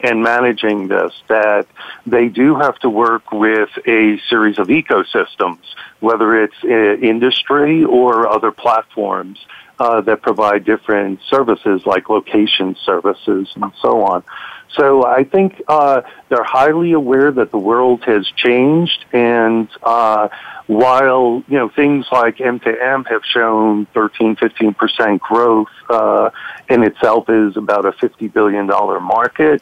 [0.03, 1.13] and managing this.
[1.27, 1.65] That
[2.05, 5.59] they do have to work with a series of ecosystems,
[5.99, 9.39] whether it's uh, industry or other platforms.
[9.79, 14.23] Uh, that provide different services like location services and so on.
[14.75, 20.29] So I think uh, they're highly aware that the world has changed, and uh,
[20.67, 26.31] while you know things like M2M have shown 13, 15 percent growth uh,
[26.69, 29.61] in itself is about a 50 billion dollar market.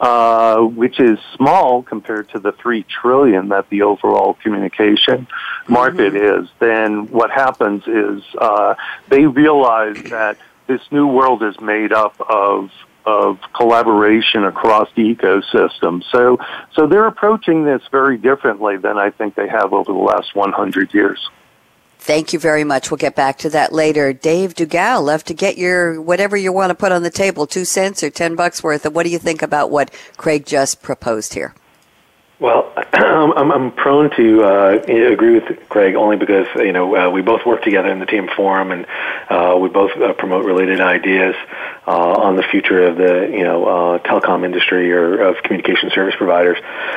[0.00, 5.26] Uh, which is small compared to the three trillion that the overall communication
[5.68, 6.42] market mm-hmm.
[6.42, 8.74] is, then what happens is uh,
[9.10, 12.70] they realize that this new world is made up of
[13.04, 16.02] of collaboration across the ecosystem.
[16.10, 16.38] So,
[16.72, 20.94] so they're approaching this very differently than I think they have over the last 100
[20.94, 21.28] years.
[22.02, 22.90] Thank you very much.
[22.90, 24.14] We'll get back to that later.
[24.14, 27.66] Dave Duggal, love to get your whatever you want to put on the table, two
[27.66, 28.86] cents or ten bucks worth.
[28.86, 31.54] Of what do you think about what Craig just proposed here?
[32.40, 34.70] Well, I'm, I'm prone to uh,
[35.12, 38.34] agree with Craig only because you know uh, we both work together in the TM
[38.34, 38.86] Forum and
[39.28, 41.34] uh, we both uh, promote related ideas
[41.86, 46.14] uh, on the future of the you know uh, telecom industry or of communication service
[46.16, 46.56] providers.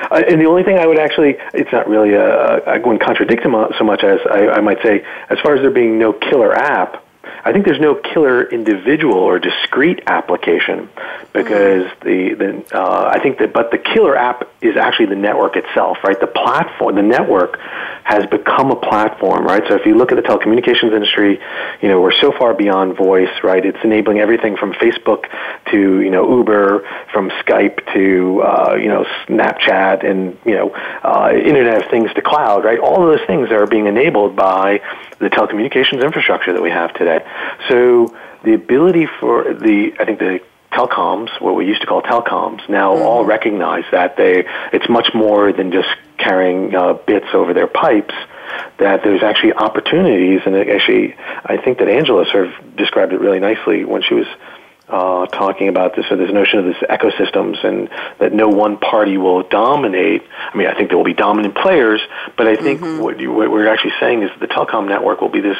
[0.09, 3.43] Uh, and the only thing I would actually, it's not really a, I wouldn't contradict
[3.43, 6.53] him so much as I, I might say, as far as there being no killer
[6.53, 7.02] app,
[7.45, 10.89] I think there's no killer individual or discrete application
[11.31, 12.07] because mm-hmm.
[12.07, 15.97] the, the uh, I think that but the killer app is actually the network itself,
[16.03, 16.19] right?
[16.19, 17.59] The platform, the network
[18.03, 19.63] has become a platform, right?
[19.67, 21.39] So if you look at the telecommunications industry,
[21.81, 23.65] you know we're so far beyond voice, right?
[23.65, 25.25] It's enabling everything from Facebook
[25.71, 30.71] to you know Uber, from Skype to uh, you know Snapchat, and you know
[31.03, 32.79] uh, Internet of Things to cloud, right?
[32.79, 34.81] All of those things are being enabled by
[35.19, 37.25] the telecommunications infrastructure that we have today.
[37.69, 40.39] So the ability for the, I think the
[40.71, 43.03] telecoms, what we used to call telecoms, now mm-hmm.
[43.03, 48.13] all recognize that they, it's much more than just carrying uh, bits over their pipes.
[48.77, 53.39] That there's actually opportunities, and actually, I think that Angela sort of described it really
[53.39, 54.27] nicely when she was
[54.89, 59.17] uh, talking about this, so this notion of this ecosystems and that no one party
[59.17, 60.21] will dominate.
[60.53, 62.01] I mean, I think there will be dominant players,
[62.37, 63.01] but I think mm-hmm.
[63.01, 65.57] what, you, what we're actually saying is the telecom network will be this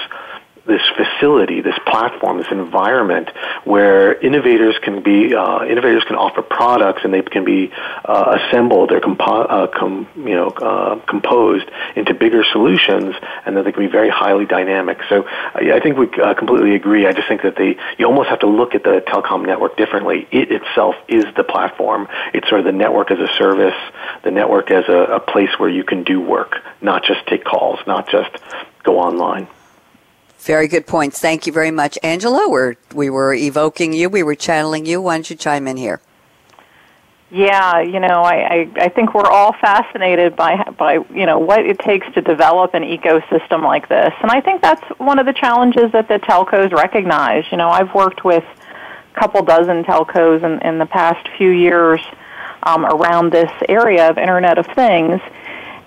[0.65, 3.29] this facility, this platform, this environment
[3.65, 7.71] where innovators can be uh, innovators can offer products and they can be
[8.05, 13.65] uh, assembled or compo- uh, com- you know uh, composed into bigger solutions, and that
[13.65, 14.99] they can be very highly dynamic.
[15.09, 17.05] So I, I think we uh, completely agree.
[17.07, 20.27] I just think that they you almost have to look at the telecom network differently.
[20.31, 22.07] It itself is the platform.
[22.33, 23.75] It's sort of the network as a service,
[24.23, 27.79] the network as a, a place where you can do work, not just take calls,
[27.85, 28.31] not just
[28.83, 29.47] go online.
[30.43, 31.19] Very good points.
[31.19, 32.49] Thank you very much, Angela.
[32.49, 34.09] We're, we were evoking you.
[34.09, 35.01] We were channeling you.
[35.01, 36.01] Why don't you chime in here?
[37.31, 41.65] Yeah, you know, I, I, I think we're all fascinated by by you know what
[41.65, 45.33] it takes to develop an ecosystem like this, and I think that's one of the
[45.33, 47.45] challenges that the telcos recognize.
[47.49, 52.01] You know, I've worked with a couple dozen telcos in, in the past few years
[52.61, 55.19] um, around this area of Internet of Things,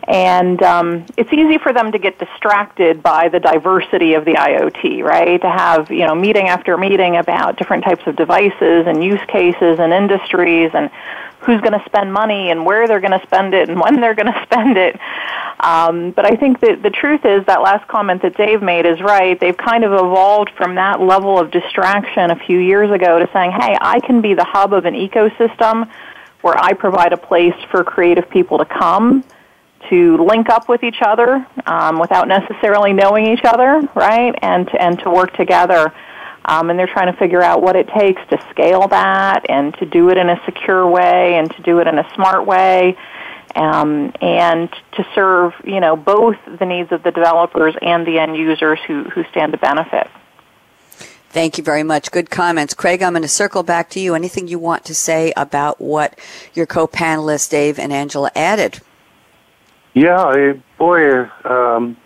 [0.08, 5.02] and um, it's easy for them to get distracted by the diversity of the IoT,
[5.02, 5.40] right?
[5.40, 9.78] To have you know meeting after meeting about different types of devices and use cases
[9.80, 10.90] and industries and
[11.40, 14.14] who's going to spend money and where they're going to spend it and when they're
[14.14, 14.98] going to spend it.
[15.58, 19.00] Um, but I think that the truth is that last comment that Dave made is
[19.00, 19.38] right.
[19.38, 23.52] They've kind of evolved from that level of distraction a few years ago to saying,
[23.52, 25.90] hey, I can be the hub of an ecosystem
[26.42, 29.24] where I provide a place for creative people to come
[29.90, 34.34] to link up with each other um, without necessarily knowing each other, right?
[34.42, 35.92] And to, and to work together.
[36.44, 39.86] Um, and they're trying to figure out what it takes to scale that and to
[39.86, 42.96] do it in a secure way and to do it in a smart way.
[43.54, 48.36] Um, and to serve, you know, both the needs of the developers and the end
[48.36, 50.08] users who, who stand to benefit.
[51.30, 52.10] Thank you very much.
[52.10, 52.74] Good comments.
[52.74, 54.14] Craig, I'm going to circle back to you.
[54.14, 56.18] Anything you want to say about what
[56.54, 58.80] your co-panelists, Dave and Angela, added?
[59.96, 61.96] Yeah, I, boy, um,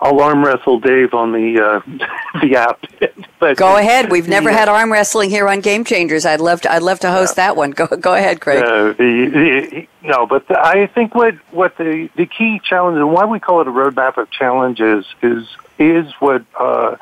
[0.00, 2.84] I'll arm wrestle Dave on the uh, the app.
[3.38, 4.10] but go ahead.
[4.10, 6.26] We've never had arm wrestling here on Game Changers.
[6.26, 6.72] I'd love to.
[6.72, 7.70] I'd love to host that one.
[7.70, 8.64] Go go ahead, Craig.
[8.64, 13.12] Uh, the, the, no, but the, I think what what the the key challenge and
[13.12, 15.46] why we call it a roadmap of challenges is
[15.78, 16.96] is what uh,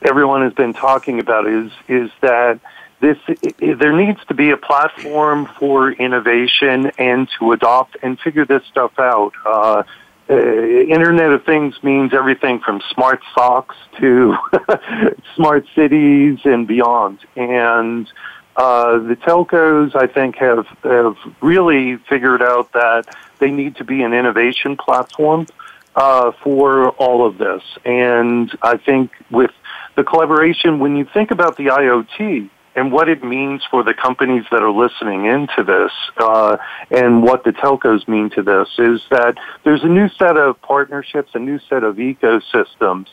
[0.00, 2.58] everyone has been talking about is is that
[3.02, 3.18] this
[3.58, 8.92] there needs to be a platform for innovation and to adopt and figure this stuff
[8.98, 9.32] out.
[9.44, 9.82] Uh,
[10.30, 14.36] uh, Internet of Things means everything from smart socks to
[15.34, 17.18] smart cities and beyond.
[17.34, 18.08] And
[18.54, 23.06] uh, the telcos, I think, have have really figured out that
[23.40, 25.48] they need to be an innovation platform
[25.96, 27.64] uh, for all of this.
[27.84, 29.50] And I think with
[29.96, 34.44] the collaboration, when you think about the IoT, and what it means for the companies
[34.50, 36.56] that are listening into this uh,
[36.90, 41.30] and what the telcos mean to this is that there's a new set of partnerships,
[41.34, 43.06] a new set of ecosystems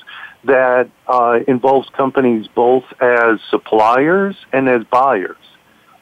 [0.46, 5.36] that uh, involves companies both as suppliers and as buyers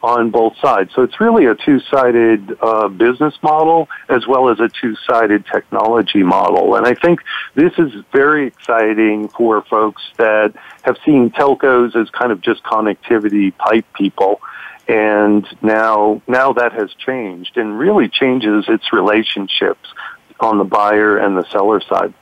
[0.03, 0.91] on both sides.
[0.93, 6.75] So it's really a two-sided uh, business model as well as a two-sided technology model.
[6.75, 7.21] And I think
[7.55, 13.55] this is very exciting for folks that have seen telcos as kind of just connectivity
[13.57, 14.39] pipe people.
[14.87, 19.89] And now, now that has changed and really changes its relationships
[20.39, 22.13] on the buyer and the seller side.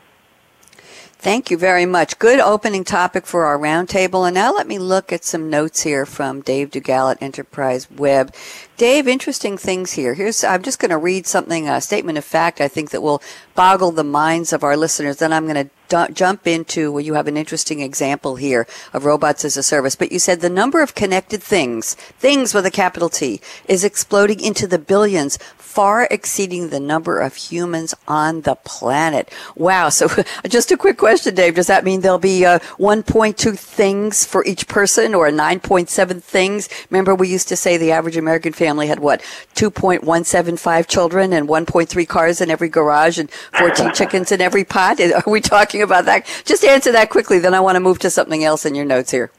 [1.26, 2.20] Thank you very much.
[2.20, 4.28] Good opening topic for our roundtable.
[4.28, 8.32] And now let me look at some notes here from Dave Duggal at EnterpriseWeb.
[8.78, 10.14] Dave, interesting things here.
[10.14, 13.24] Here's, I'm just going to read something, a statement of fact, I think that will
[13.56, 15.18] boggle the minds of our listeners.
[15.18, 19.06] Then I'm going to d- jump into, well, you have an interesting example here of
[19.06, 22.72] robots as a service, but you said the number of connected things, things with a
[22.72, 25.40] capital T, is exploding into the billions,
[25.76, 29.30] far exceeding the number of humans on the planet.
[29.56, 29.90] Wow.
[29.90, 30.08] So
[30.48, 31.56] just a quick question, Dave.
[31.56, 36.70] Does that mean there'll be uh, 1.2 things for each person or 9.7 things?
[36.90, 39.20] Remember we used to say the average American family had what?
[39.56, 45.02] 2.175 children and 1.3 cars in every garage and 14 chickens in every pot?
[45.02, 46.26] Are we talking about that?
[46.46, 47.38] Just answer that quickly.
[47.40, 49.30] Then I want to move to something else in your notes here.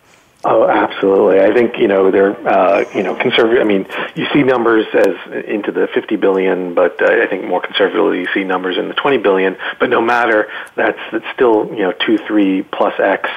[0.49, 1.41] Oh, absolutely.
[1.41, 3.61] I think you know they're uh, you know conservative.
[3.61, 3.85] I mean,
[4.15, 8.29] you see numbers as into the 50 billion, but uh, I think more conservatively you
[8.33, 9.57] see numbers in the 20 billion.
[9.81, 13.29] But no matter, that's that's still you know two, three plus x,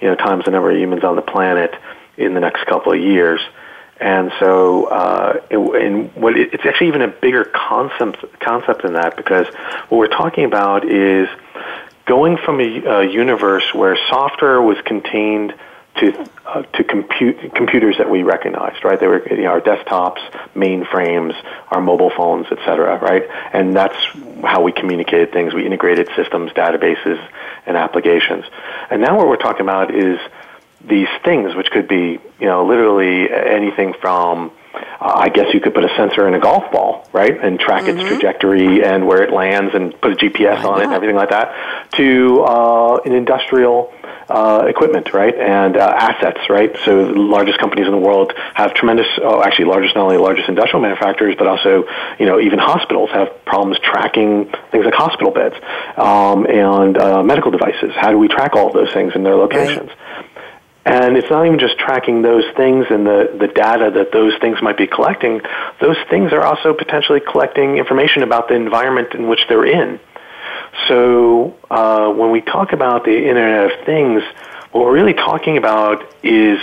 [0.00, 1.74] you know, times the number of humans on the planet
[2.16, 3.40] in the next couple of years.
[3.98, 8.92] And so, uh, it, and what it, it's actually even a bigger concept concept than
[8.92, 9.48] that because
[9.88, 11.28] what we're talking about is
[12.06, 15.54] going from a, a universe where software was contained
[15.96, 16.12] to
[16.52, 19.00] uh, to compute computers that we recognized, right?
[19.00, 20.20] They were you know, our desktops,
[20.54, 21.34] mainframes,
[21.70, 23.24] our mobile phones, et cetera, right?
[23.52, 23.96] And that's
[24.44, 25.54] how we communicated things.
[25.54, 27.26] We integrated systems, databases,
[27.64, 28.44] and applications.
[28.90, 30.18] And now what we're talking about is
[30.86, 35.74] these things, which could be you know literally anything from uh, I guess you could
[35.74, 37.98] put a sensor in a golf ball, right, and track mm-hmm.
[37.98, 41.30] its trajectory and where it lands, and put a GPS on it and everything like
[41.30, 43.92] that, to uh, an industrial
[44.32, 46.74] uh, equipment, right, and uh, assets, right.
[46.84, 50.48] So the largest companies in the world have tremendous, oh, actually, largest not only largest
[50.48, 51.84] industrial manufacturers, but also,
[52.18, 55.56] you know, even hospitals have problems tracking things like hospital beds
[55.96, 57.90] um, and uh, medical devices.
[57.94, 59.88] How do we track all those things in their locations?
[59.88, 60.26] Right.
[60.84, 64.60] And it's not even just tracking those things and the, the data that those things
[64.60, 65.40] might be collecting.
[65.80, 70.00] Those things are also potentially collecting information about the environment in which they're in.
[70.88, 74.22] So uh, when we talk about the Internet of Things,
[74.72, 76.58] what we're really talking about is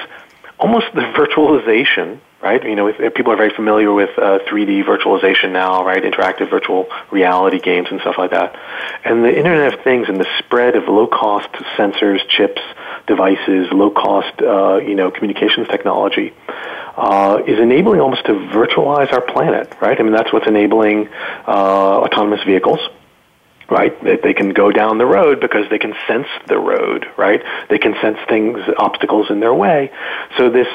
[0.58, 2.64] almost the virtualization, right?
[2.64, 6.02] You know, if, people are very familiar with uh, 3D virtualization now, right?
[6.02, 8.58] Interactive virtual reality games and stuff like that.
[9.06, 12.62] And the Internet of Things and the spread of low-cost sensors, chips,
[13.06, 16.34] devices, low-cost, uh, you know, communications technology
[16.98, 20.00] uh, is enabling almost to virtualize our planet, right?
[20.00, 21.10] I mean, that's what's enabling
[21.48, 22.80] uh, autonomous vehicles
[23.70, 24.04] right?
[24.04, 27.42] They, they can go down the road because they can sense the road, right?
[27.70, 29.92] They can sense things, obstacles in their way.
[30.38, 30.68] So this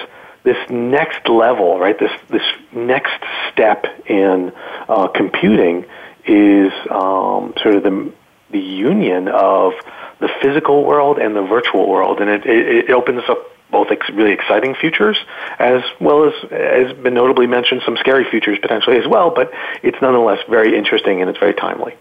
[0.45, 1.99] this next level, right?
[1.99, 2.43] This this
[2.73, 3.23] next
[3.53, 4.53] step in
[4.89, 5.87] uh, computing
[6.27, 8.13] is um, sort of the
[8.51, 9.73] the union of
[10.21, 14.09] the physical world and the virtual world, and it, it, it opens up both ex-
[14.11, 15.19] really exciting futures
[15.59, 19.31] as well as has been notably mentioned some scary futures potentially as well.
[19.35, 19.51] But
[19.83, 21.95] it's nonetheless very interesting and it's very timely.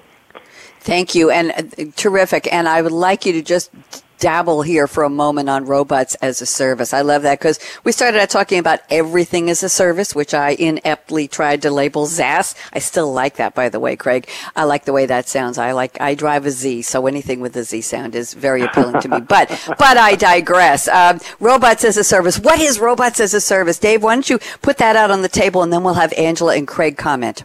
[0.84, 2.52] Thank you, and uh, terrific.
[2.52, 3.72] And I would like you to just
[4.20, 6.94] dabble here for a moment on robots as a service.
[6.94, 10.56] I love that because we started out talking about everything as a service, which I
[10.56, 12.56] ineptly tried to label ZaaS.
[12.74, 14.30] I still like that, by the way, Craig.
[14.58, 15.58] I like the way that sounds.
[15.58, 19.02] I like, I drive a Z, so anything with a Z sound is very appealing
[19.02, 19.20] to me.
[19.34, 20.88] But, but I digress.
[20.88, 22.40] Um, robots as a service.
[22.40, 23.80] What is robots as a service?
[23.80, 26.56] Dave, why don't you put that out on the table and then we'll have Angela
[26.56, 27.44] and Craig comment.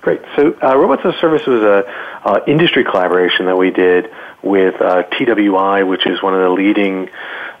[0.00, 0.20] Great.
[0.34, 1.84] So, uh, Robots as a Service was a
[2.24, 4.10] uh, industry collaboration that we did
[4.42, 7.10] with uh, TWI, which is one of the leading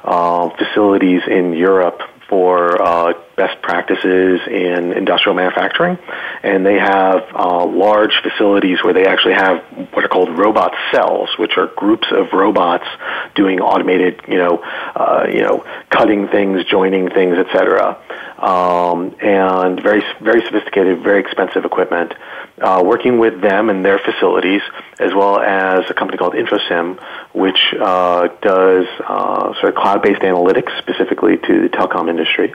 [0.04, 5.98] uh, facilities in Europe for uh, best practices in industrial manufacturing,
[6.42, 9.62] and they have uh, large facilities where they actually have
[9.92, 12.86] what are called robot cells, which are groups of robots
[13.34, 14.58] doing automated, you know,
[14.94, 17.98] uh, you know, cutting things, joining things, etc.
[18.38, 22.14] Um, and very very sophisticated, very expensive equipment.
[22.60, 24.60] Uh, working with them and their facilities,
[24.98, 27.00] as well as a company called InfoSim,
[27.32, 32.52] which uh, does uh, sort of cloud-based analytics specifically to the telecom industry,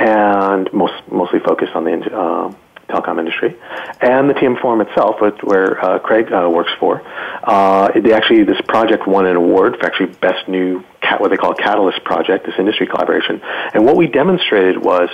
[0.00, 2.52] and most mostly focused on the uh,
[2.88, 3.54] telecom industry,
[4.00, 7.02] and the TM Forum itself, where uh, Craig uh, works for.
[7.44, 10.82] Uh, they actually this project won an award for actually best new
[11.18, 13.40] what they call catalyst project, this industry collaboration.
[13.74, 15.10] And what we demonstrated was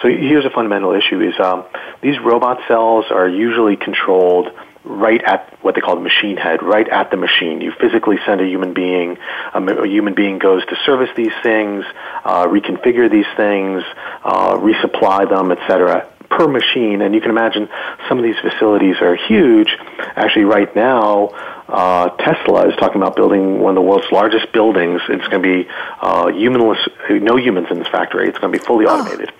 [0.00, 1.64] so here's a fundamental issue: is um,
[2.00, 4.48] these robot cells are usually controlled
[4.84, 7.60] right at what they call the machine head, right at the machine.
[7.60, 9.18] You physically send a human being,
[9.52, 11.84] um, a human being goes to service these things,
[12.24, 13.82] uh, reconfigure these things,
[14.24, 17.02] uh, resupply them, etc per machine.
[17.02, 17.68] And you can imagine
[18.08, 19.76] some of these facilities are huge.
[20.16, 21.30] Actually, right now,
[21.68, 25.02] uh, Tesla is talking about building one of the world's largest buildings.
[25.08, 25.68] It's going to be
[26.00, 26.78] uh, humanless,
[27.10, 28.28] no humans in this factory.
[28.28, 28.98] It's going to be fully oh.
[28.98, 29.32] automated.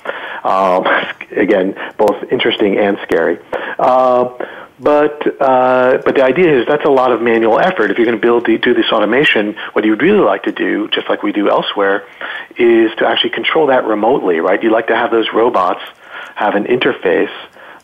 [0.45, 0.84] Um,
[1.30, 3.38] again, both interesting and scary.
[4.81, 7.91] But uh, but the idea is that's a lot of manual effort.
[7.91, 10.89] If you're going to build the, do this automation, what you'd really like to do,
[10.89, 12.07] just like we do elsewhere,
[12.57, 14.41] is to actually control that remotely.
[14.41, 14.62] Right?
[14.62, 15.83] You'd like to have those robots
[16.35, 17.35] have an interface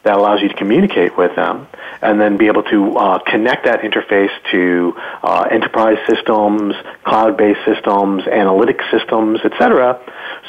[0.06, 1.66] that allows you to communicate with them
[2.00, 6.74] and then be able to uh, connect that interface to uh, enterprise systems,
[7.04, 10.00] cloud-based systems, analytic systems, etc.,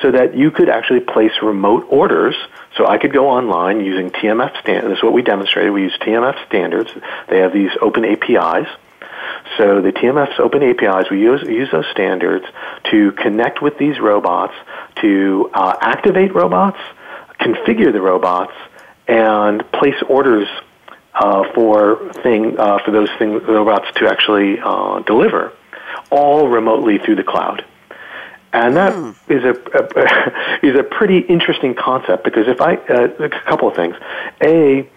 [0.02, 2.36] so that you could actually place remote orders.
[2.78, 4.88] So I could go online using TMF standards.
[4.90, 5.74] This is what we demonstrated.
[5.74, 6.92] We use TMF standards.
[7.28, 8.68] They have these open APIs.
[9.58, 12.46] So the TMF's open APIs, we use, use those standards
[12.92, 14.54] to connect with these robots,
[15.02, 16.78] to uh, activate robots,
[17.40, 18.54] configure the robots
[19.08, 20.48] and place orders
[21.16, 25.54] uh, for thing uh, for those thing robots to actually uh, deliver,
[26.12, 27.66] all remotely through the cloud.
[28.58, 29.16] And that mm.
[29.30, 33.76] is a, a, is a pretty interesting concept because if I uh, a couple of
[33.76, 33.96] things,
[34.44, 34.90] a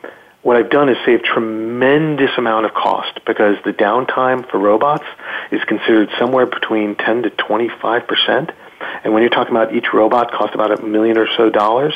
[0.42, 5.04] what I've done is save tremendous amount of cost because the downtime for robots
[5.52, 8.50] is considered somewhere between 10 to 25 percent
[8.80, 11.94] and when you're talking about each robot cost about a million or so dollars,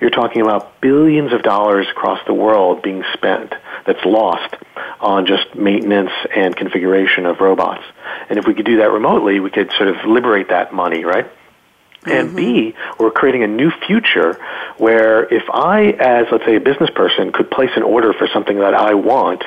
[0.00, 3.54] you're talking about billions of dollars across the world being spent
[3.86, 4.54] that's lost
[5.00, 7.84] on just maintenance and configuration of robots.
[8.28, 11.30] And if we could do that remotely, we could sort of liberate that money, right?
[12.06, 12.36] And mm-hmm.
[12.36, 14.38] B, we're creating a new future
[14.76, 18.58] where if I, as let's say a business person, could place an order for something
[18.58, 19.42] that I want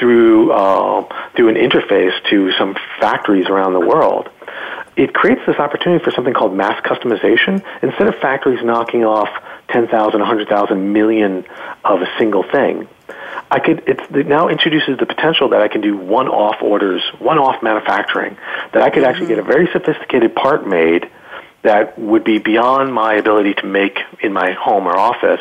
[0.00, 1.06] through uh,
[1.36, 4.28] through an interface to some factories around the world,
[4.96, 7.64] it creates this opportunity for something called mass customization.
[7.82, 9.28] Instead of factories knocking off
[9.68, 11.44] 10,000, 100,000 million
[11.84, 12.88] of a single thing,
[13.50, 18.36] I could, it now introduces the potential that I can do one-off orders, one-off manufacturing,
[18.72, 21.10] that I could actually get a very sophisticated part made
[21.62, 25.40] that would be beyond my ability to make in my home or office.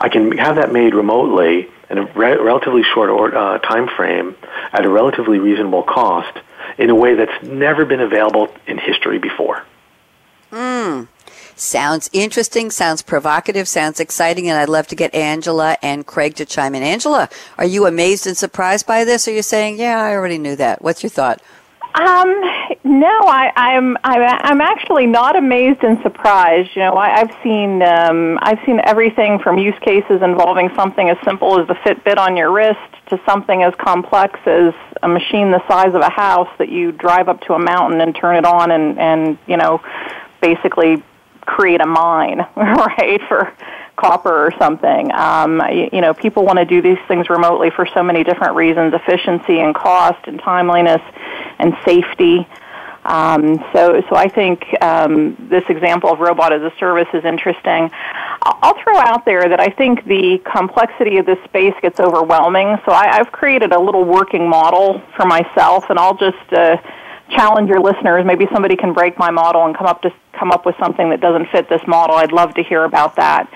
[0.00, 4.36] I can have that made remotely in a re- relatively short or, uh, time frame
[4.72, 6.38] at a relatively reasonable cost
[6.80, 9.62] in a way that's never been available in history before.
[10.50, 11.04] Hmm.
[11.54, 16.46] Sounds interesting, sounds provocative, sounds exciting, and I'd love to get Angela and Craig to
[16.46, 16.82] chime in.
[16.82, 17.28] Angela,
[17.58, 20.56] are you amazed and surprised by this, or are you saying, yeah, I already knew
[20.56, 20.80] that?
[20.80, 21.42] What's your thought?
[21.94, 22.28] Um,
[22.84, 26.70] no, I, I'm, I'm I'm actually not amazed and surprised.
[26.76, 31.16] You know, I, I've seen um, I've seen everything from use cases involving something as
[31.24, 32.78] simple as the Fitbit on your wrist
[33.08, 34.72] to something as complex as
[35.02, 38.14] a machine the size of a house that you drive up to a mountain and
[38.14, 39.82] turn it on and and you know
[40.40, 41.02] basically
[41.40, 43.52] create a mine, right, for
[43.96, 45.12] copper or something.
[45.12, 48.54] Um, you, you know, people want to do these things remotely for so many different
[48.54, 51.02] reasons: efficiency and cost and timeliness
[51.60, 52.46] and safety.
[53.04, 57.90] Um, so, so I think um, this example of robot as a service is interesting.
[58.42, 62.76] I'll throw out there that I think the complexity of this space gets overwhelming.
[62.84, 66.76] So I, I've created a little working model for myself, and I'll just uh,
[67.30, 68.24] challenge your listeners.
[68.26, 71.20] Maybe somebody can break my model and come up to come up with something that
[71.20, 72.16] doesn't fit this model.
[72.16, 73.50] I'd love to hear about that.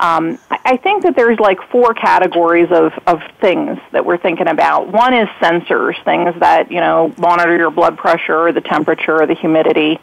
[0.00, 4.88] Um, I think that there's like four categories of, of things that we're thinking about.
[4.88, 9.26] One is sensors, things that, you know, monitor your blood pressure or the temperature or
[9.26, 10.00] the humidity.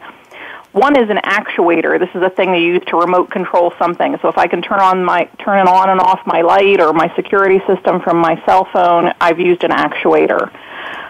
[0.70, 1.98] One is an actuator.
[1.98, 4.16] This is a thing they use to remote control something.
[4.22, 6.92] So if I can turn on my turn it on and off my light or
[6.92, 10.52] my security system from my cell phone, I've used an actuator.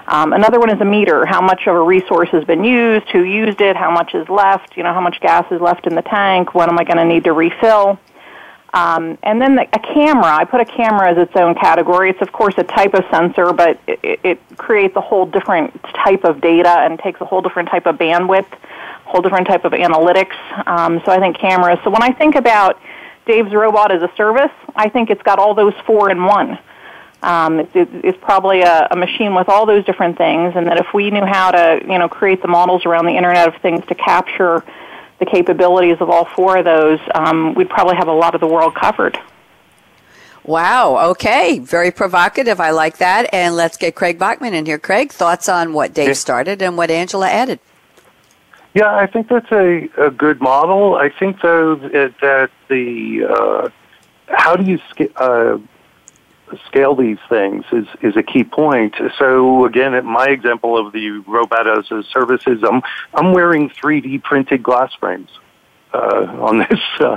[0.07, 1.27] Um, another one is a meter.
[1.27, 3.11] How much of a resource has been used?
[3.11, 3.77] Who used it?
[3.77, 4.77] How much is left?
[4.79, 6.55] You know, how much gas is left in the tank?
[6.55, 7.99] When am I going to need to refill?
[8.79, 10.33] Um, and then the, a camera.
[10.33, 12.11] I put a camera as its own category.
[12.11, 15.75] It's of course a type of sensor, but it, it creates a whole different
[16.05, 19.65] type of data and takes a whole different type of bandwidth, a whole different type
[19.65, 20.37] of analytics.
[20.69, 21.81] Um, so I think cameras.
[21.83, 22.81] So when I think about
[23.27, 26.59] Dave's robot as a service, I think it's got all those four in one.
[27.21, 30.79] Um, it, it, it's probably a, a machine with all those different things, and that
[30.79, 33.85] if we knew how to, you know, create the models around the Internet of Things
[33.87, 34.63] to capture
[35.19, 38.47] the capabilities of all four of those, um, we'd probably have a lot of the
[38.47, 39.19] world covered.
[40.45, 41.11] Wow.
[41.11, 41.59] Okay.
[41.59, 42.59] Very provocative.
[42.61, 43.29] I like that.
[43.35, 44.79] And let's get Craig Bachmann in here.
[44.79, 47.61] Craig, thoughts on what Dave started and what Angela added?
[48.75, 50.95] Yeah, I think that's a, a good model.
[50.95, 53.69] I think, though, that, that the uh,
[54.29, 54.79] how do you
[55.17, 55.59] uh,
[56.67, 58.95] scale these things is, is a key point.
[59.19, 62.83] So again, at my example of the robot as a service is I'm,
[63.15, 65.31] I'm wearing 3D printed glass frames.
[65.91, 67.17] Uh, on this uh,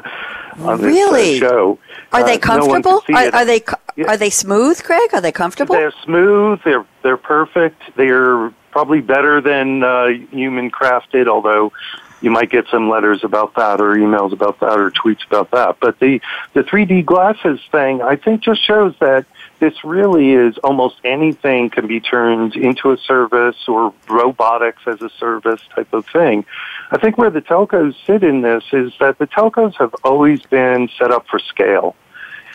[0.59, 1.33] on really?
[1.33, 1.79] this uh, show,
[2.13, 3.01] are they Uh, no comfortable?
[3.01, 3.61] can are, are they
[4.07, 5.09] are they smooth, Craig?
[5.11, 5.75] Are they comfortable?
[5.75, 6.61] They're smooth.
[6.63, 7.81] They're they're perfect.
[7.97, 11.27] They're probably better than uh, human crafted.
[11.27, 11.73] Although
[12.21, 15.77] you might get some letters about that, or emails about that, or tweets about that.
[15.79, 16.21] But the
[16.53, 19.25] the 3D glasses thing, I think, just shows that
[19.59, 25.09] this really is almost anything can be turned into a service or robotics as a
[25.09, 26.45] service type of thing.
[26.91, 30.89] I think where the telcos sit in this is that the telcos have always been
[30.97, 31.95] set up for scale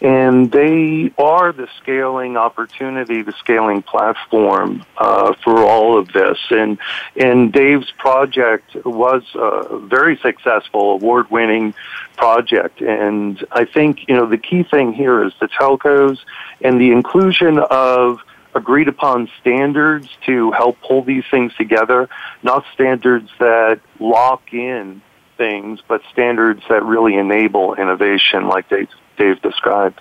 [0.03, 6.38] and they are the scaling opportunity, the scaling platform uh, for all of this.
[6.51, 6.78] And
[7.16, 11.74] and Dave's project was a very successful, award-winning
[12.16, 12.80] project.
[12.80, 16.18] And I think you know the key thing here is the telcos
[16.61, 18.20] and the inclusion of
[18.55, 22.09] agreed upon standards to help pull these things together,
[22.42, 25.03] not standards that lock in
[25.36, 30.01] things, but standards that really enable innovation like Dave, Dave described.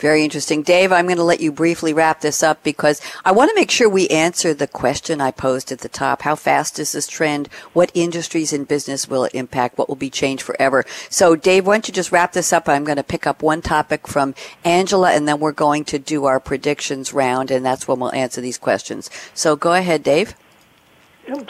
[0.00, 0.62] Very interesting.
[0.62, 3.70] Dave, I'm going to let you briefly wrap this up because I want to make
[3.70, 6.22] sure we answer the question I posed at the top.
[6.22, 7.48] How fast is this trend?
[7.74, 9.76] What industries and business will it impact?
[9.76, 10.86] What will be changed forever?
[11.10, 12.66] So, Dave, why don't you just wrap this up?
[12.66, 14.34] I'm going to pick up one topic from
[14.64, 18.40] Angela and then we're going to do our predictions round and that's when we'll answer
[18.40, 19.10] these questions.
[19.34, 20.34] So, go ahead, Dave.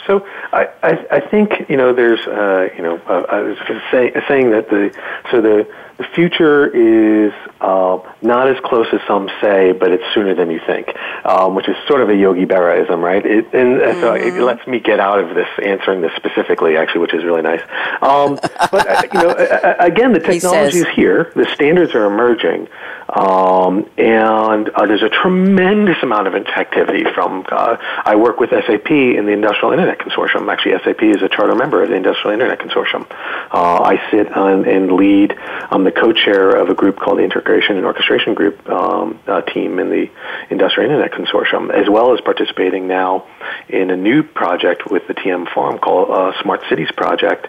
[0.05, 3.57] So I, I, I think you know there's uh, you know uh, I was
[3.89, 4.95] say, saying that the
[5.31, 5.67] so the
[5.97, 10.59] the future is uh, not as close as some say, but it's sooner than you
[10.65, 10.87] think,
[11.25, 13.25] um, which is sort of a Yogi Berraism, right?
[13.25, 17.01] It, and uh, so it lets me get out of this answering this specifically, actually,
[17.01, 17.61] which is really nice.
[18.01, 18.39] Um,
[18.71, 21.31] but uh, you know, uh, again, the technology is here.
[21.35, 22.67] The standards are emerging,
[23.09, 27.45] um, and uh, there's a tremendous amount of activity from.
[27.49, 30.51] Uh, I work with SAP in the Industrial Internet Consortium.
[30.51, 33.05] Actually, SAP is a charter member of the Industrial Internet Consortium.
[33.51, 35.37] Uh, I sit on and lead.
[35.81, 39.79] I'm the co-chair of a group called the Integration and Orchestration Group um, uh, team
[39.79, 40.11] in the
[40.51, 43.25] Industrial Internet Consortium, as well as participating now
[43.67, 47.47] in a new project with the TM Forum called uh, Smart Cities Project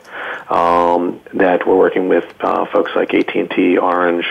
[0.51, 4.25] um, that we're working with uh, folks like AT&T, Orange,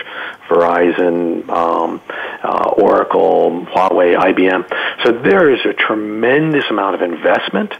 [0.48, 2.00] Verizon, um,
[2.42, 5.04] uh, Oracle, Huawei, IBM.
[5.04, 7.72] So there is a tremendous amount of investment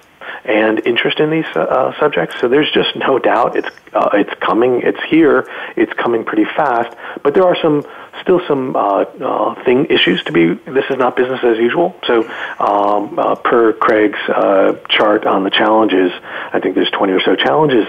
[0.44, 2.40] and interest in these uh, subjects.
[2.40, 4.80] So there's just no doubt it's uh, it's coming.
[4.82, 5.48] It's here.
[5.76, 6.96] It's coming pretty fast.
[7.22, 7.84] But there are some
[8.20, 10.54] still some uh, uh, thing issues to be.
[10.54, 11.94] This is not business as usual.
[12.06, 12.22] So
[12.58, 16.12] um, uh, per Craig's uh, chart on the challenges,
[16.52, 17.86] I think there's 20 or so challenges.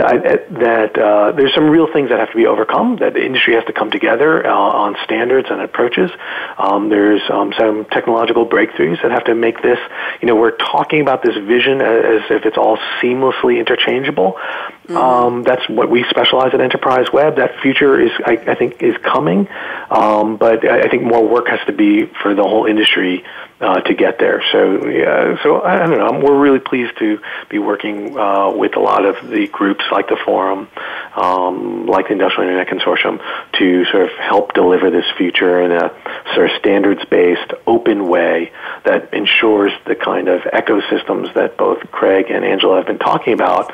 [0.00, 2.96] I, that uh, there's some real things that have to be overcome.
[2.96, 6.10] That the industry has to come together uh, on standards and approaches.
[6.58, 9.78] Um, there's um, some technological breakthroughs that have to make this.
[10.20, 14.32] You know, we're talking about this vision as if it's all seamlessly interchangeable.
[14.32, 14.96] Mm-hmm.
[14.96, 17.36] Um, that's what we specialize at EnterpriseWeb.
[17.36, 19.48] That future is, I, I think, is coming.
[19.90, 23.24] Um, but I think more work has to be for the whole industry
[23.64, 24.42] uh, to get there.
[24.52, 26.20] So, yeah, so I, don't know.
[26.22, 30.18] We're really pleased to be working uh, with a lot of the groups like the
[30.22, 30.68] Forum,
[31.16, 33.22] um, like the Industrial Internet Consortium,
[33.58, 35.94] to sort of help deliver this future in a
[36.34, 38.52] sort of standards-based, open way
[38.84, 43.72] that ensures the kind of ecosystems that both Craig and Angela have been talking about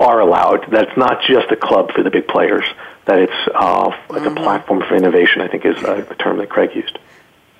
[0.00, 0.70] are allowed.
[0.70, 2.64] That's not just a club for the big players.
[3.04, 5.42] That it's uh, it's a platform for innovation.
[5.42, 6.98] I think is uh, the term that Craig used.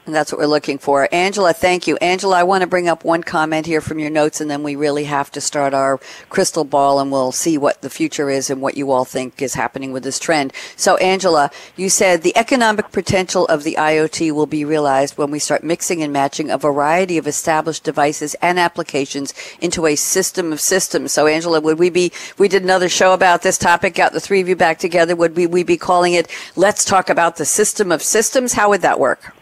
[0.09, 1.07] And that's what we're looking for.
[1.13, 1.99] Angela, thank you.
[1.99, 4.75] Angela, I want to bring up one comment here from your notes, and then we
[4.75, 6.01] really have to start our
[6.31, 9.53] crystal ball and we'll see what the future is and what you all think is
[9.53, 10.55] happening with this trend.
[10.77, 15.39] So, Angela, you said the economic potential of the IoT will be realized when we
[15.39, 20.61] start mixing and matching a variety of established devices and applications into a system of
[20.63, 21.13] systems.
[21.13, 24.41] So, Angela, would we be, we did another show about this topic, got the three
[24.41, 27.93] of you back together, would we, we be calling it, let's talk about the system
[27.93, 28.55] of systems?
[28.55, 29.35] How would that work?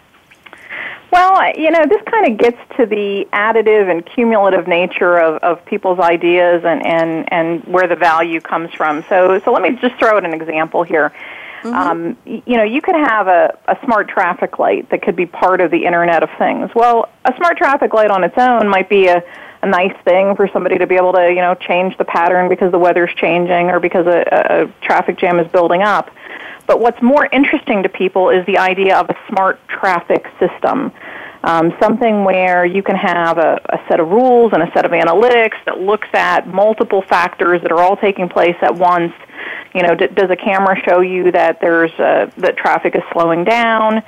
[1.13, 5.65] Well, you know, this kind of gets to the additive and cumulative nature of, of
[5.65, 9.05] people's ideas and, and, and where the value comes from.
[9.09, 11.13] So, so let me just throw out an example here.
[11.63, 11.75] Mm-hmm.
[11.75, 15.61] Um, you know, you could have a, a smart traffic light that could be part
[15.61, 16.71] of the Internet of Things.
[16.75, 19.23] Well, a smart traffic light on its own might be a,
[19.63, 22.73] a nice thing for somebody to be able to, you know, change the pattern because
[22.73, 26.11] the weather's changing or because a, a traffic jam is building up.
[26.67, 30.93] But what's more interesting to people is the idea of a smart traffic system.
[31.45, 34.91] Um, something where you can have a, a set of rules and a set of
[34.91, 39.13] analytics that looks at multiple factors that are all taking place at once.
[39.73, 44.03] You know, d- does a camera show you that there's that traffic is slowing down?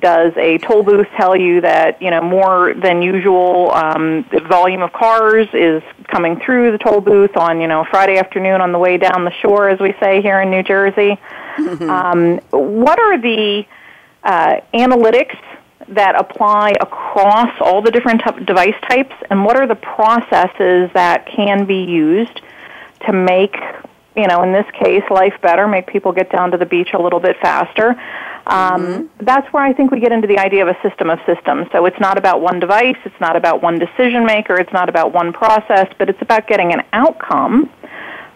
[0.00, 4.82] Does a toll booth tell you that you know more than usual um, the volume
[4.82, 8.78] of cars is coming through the toll booth on you know Friday afternoon on the
[8.78, 11.18] way down the shore, as we say here in New Jersey?
[11.56, 11.90] Mm-hmm.
[11.90, 13.66] Um, what are the
[14.22, 15.38] uh, analytics
[15.88, 21.26] that apply across all the different t- device types, and what are the processes that
[21.26, 22.40] can be used
[23.06, 23.56] to make,
[24.16, 27.00] you know, in this case, life better, make people get down to the beach a
[27.00, 28.00] little bit faster?
[28.46, 29.24] Um, mm-hmm.
[29.24, 31.68] That's where I think we get into the idea of a system of systems.
[31.72, 35.12] So it's not about one device, it's not about one decision maker, it's not about
[35.12, 37.70] one process, but it's about getting an outcome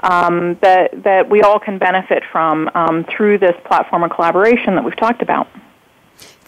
[0.04, 4.84] um, that that we all can benefit from um, through this platform of collaboration that
[4.84, 5.48] we've talked about.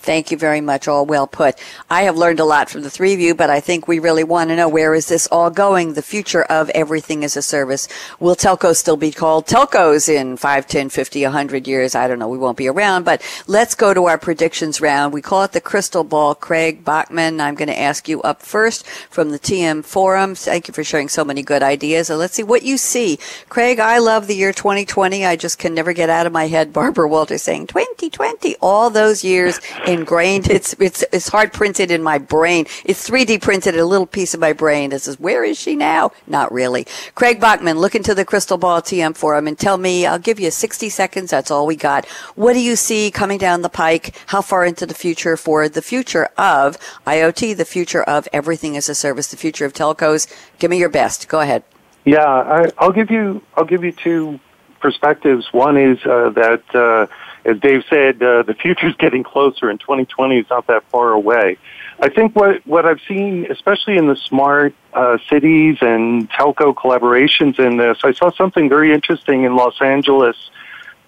[0.06, 0.86] Thank you very much.
[0.86, 1.56] All well put.
[1.90, 4.22] I have learned a lot from the three of you, but I think we really
[4.22, 5.94] want to know where is this all going?
[5.94, 7.88] The future of everything as a service.
[8.20, 11.96] Will telcos still be called telcos in 5, 10, 50, 100 years?
[11.96, 12.28] I don't know.
[12.28, 15.12] We won't be around, but let's go to our predictions round.
[15.12, 16.36] We call it the crystal ball.
[16.36, 20.36] Craig Bachmann, I'm going to ask you up first from the TM Forum.
[20.36, 22.10] Thank you for sharing so many good ideas.
[22.10, 23.18] And let's see what you see.
[23.48, 25.26] Craig, I love the year 2020.
[25.26, 29.24] I just can never get out of my head Barbara Walters saying 2020 all those
[29.24, 30.48] years in ingrained.
[30.48, 32.66] It's it's it's hard printed in my brain.
[32.84, 36.12] It's 3D printed a little piece of my brain that says, "Where is she now?"
[36.26, 36.86] Not really.
[37.14, 40.06] Craig Bachmann, look into the crystal ball TM forum and tell me.
[40.06, 41.30] I'll give you 60 seconds.
[41.30, 42.06] That's all we got.
[42.34, 44.14] What do you see coming down the pike?
[44.26, 48.88] How far into the future for the future of IoT, the future of everything as
[48.88, 50.26] a service, the future of telcos?
[50.58, 51.28] Give me your best.
[51.28, 51.62] Go ahead.
[52.04, 53.42] Yeah, I, will give you.
[53.56, 54.38] I'll give you two
[54.80, 55.52] perspectives.
[55.52, 56.62] One is uh, that.
[56.74, 57.06] Uh,
[57.46, 61.56] as Dave said, uh, the future's getting closer, and 2020 is not that far away.
[61.98, 67.58] I think what what I've seen, especially in the smart uh, cities and telco collaborations
[67.58, 70.36] in this, I saw something very interesting in Los Angeles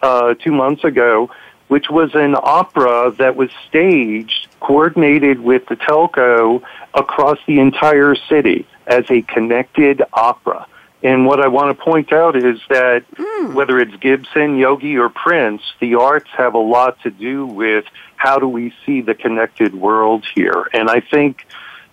[0.00, 1.30] uh, two months ago,
[1.66, 6.62] which was an opera that was staged, coordinated with the telco
[6.94, 10.66] across the entire city as a connected opera.
[11.02, 13.54] And what I want to point out is that mm.
[13.54, 17.84] whether it's Gibson, Yogi, or Prince, the arts have a lot to do with
[18.16, 20.68] how do we see the connected world here.
[20.72, 21.46] And I think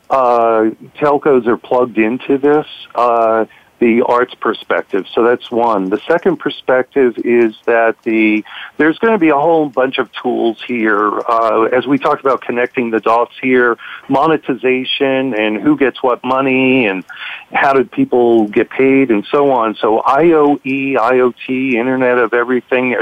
[0.10, 2.66] uh, telcos are plugged into this.
[2.96, 3.46] Uh,
[3.86, 5.06] the arts perspective.
[5.14, 5.90] So that's one.
[5.92, 8.44] The second perspective is that the
[8.78, 12.42] there's going to be a whole bunch of tools here uh, as we talked about
[12.42, 13.78] connecting the dots here,
[14.10, 17.06] monetization and who gets what money and
[17.54, 19.76] how did people get paid and so on.
[19.76, 22.96] So IOE, IoT, Internet of Everything,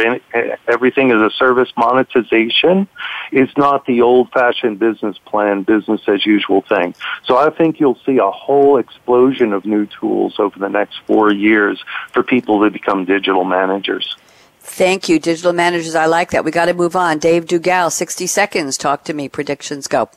[0.68, 2.90] everything as a service monetization
[3.32, 6.94] is not the old-fashioned business plan, business as usual thing.
[7.24, 11.32] So I think you'll see a whole explosion of new tools over the next four
[11.32, 14.16] years for people to become digital managers.
[14.60, 15.94] Thank you, digital managers.
[15.94, 16.46] I like that.
[16.46, 17.20] We got to move on.
[17.20, 18.78] Dave Duggal, 60 seconds.
[18.78, 19.30] Talk to me.
[19.30, 20.10] Predictions go.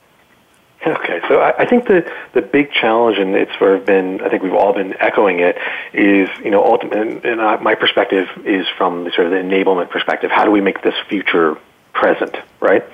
[0.87, 4.29] Okay, so I, I think the the big challenge, and it's sort of been, I
[4.29, 5.57] think we've all been echoing it,
[5.93, 9.91] is you know, ultimately, and, and my perspective is from the sort of the enablement
[9.91, 10.31] perspective.
[10.31, 11.59] How do we make this future
[11.99, 12.85] present, right?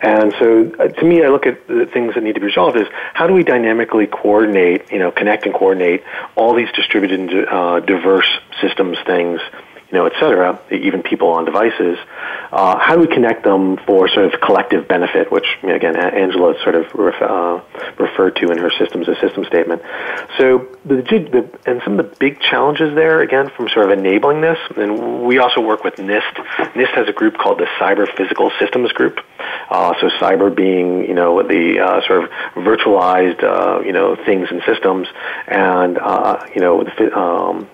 [0.00, 2.76] And so, uh, to me, I look at the things that need to be resolved
[2.76, 6.02] is how do we dynamically coordinate, you know, connect and coordinate
[6.36, 8.28] all these distributed and uh, diverse
[8.60, 9.40] systems things
[9.90, 11.96] you know, et cetera, even people on devices,
[12.52, 16.74] uh, how do we connect them for sort of collective benefit, which, again, Angela sort
[16.74, 17.60] of ref, uh,
[17.98, 19.82] referred to in her systems as system statement.
[20.38, 24.40] So, the, the, and some of the big challenges there, again, from sort of enabling
[24.40, 26.34] this, and we also work with NIST.
[26.74, 29.20] NIST has a group called the Cyber Physical Systems Group,
[29.68, 34.48] Uh, so cyber being, you know, the uh, sort of virtualized, uh, you know, things
[34.50, 35.08] and systems,
[35.48, 37.66] and uh, you know, um,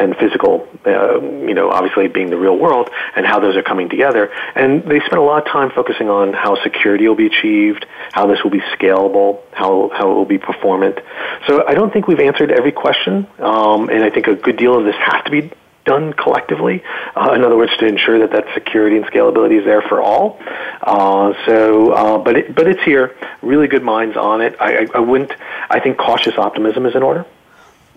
[0.00, 3.88] and physical, uh, you know, obviously being the real world, and how those are coming
[3.88, 4.30] together.
[4.54, 8.26] And they spent a lot of time focusing on how security will be achieved, how
[8.26, 10.98] this will be scalable, how how it will be performant.
[11.46, 14.76] So I don't think we've answered every question, um, and I think a good deal
[14.78, 15.52] of this has to be
[15.84, 16.82] done collectively.
[17.16, 20.38] Uh, in other words, to ensure that that security and scalability is there for all.
[20.82, 23.16] Uh, so, uh, but it, but it's here.
[23.42, 24.56] Really good minds on it.
[24.60, 25.32] I, I, I wouldn't.
[25.70, 27.26] I think cautious optimism is in order.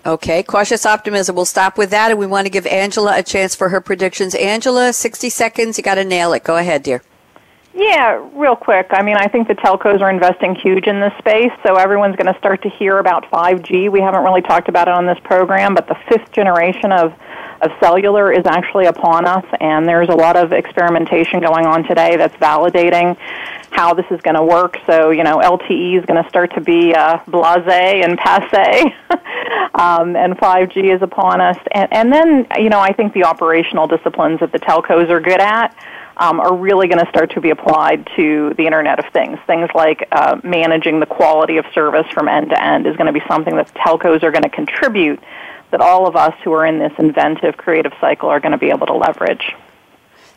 [0.06, 1.34] Okay, cautious optimism.
[1.34, 4.34] We'll stop with that, and we want to give Angela a chance for her predictions.
[4.34, 5.78] Angela, 60 seconds.
[5.78, 6.44] You got to nail it.
[6.44, 7.02] Go ahead, dear.
[7.74, 8.86] Yeah, real quick.
[8.90, 12.32] I mean, I think the telcos are investing huge in this space, so everyone's going
[12.32, 13.90] to start to hear about 5G.
[13.90, 17.12] We haven't really talked about it on this program, but the fifth generation of
[17.64, 22.16] of cellular is actually upon us, and there's a lot of experimentation going on today
[22.16, 23.16] that's validating
[23.70, 24.78] how this is going to work.
[24.86, 28.94] So, you know, LTE is going to start to be uh, blase and passe,
[29.74, 31.56] um, and 5G is upon us.
[31.72, 35.40] And, and then, you know, I think the operational disciplines that the telcos are good
[35.40, 35.76] at
[36.16, 39.38] um, are really going to start to be applied to the Internet of Things.
[39.46, 43.12] Things like uh, managing the quality of service from end to end is going to
[43.12, 45.20] be something that telcos are going to contribute
[45.74, 48.70] that all of us who are in this inventive creative cycle are going to be
[48.70, 49.56] able to leverage.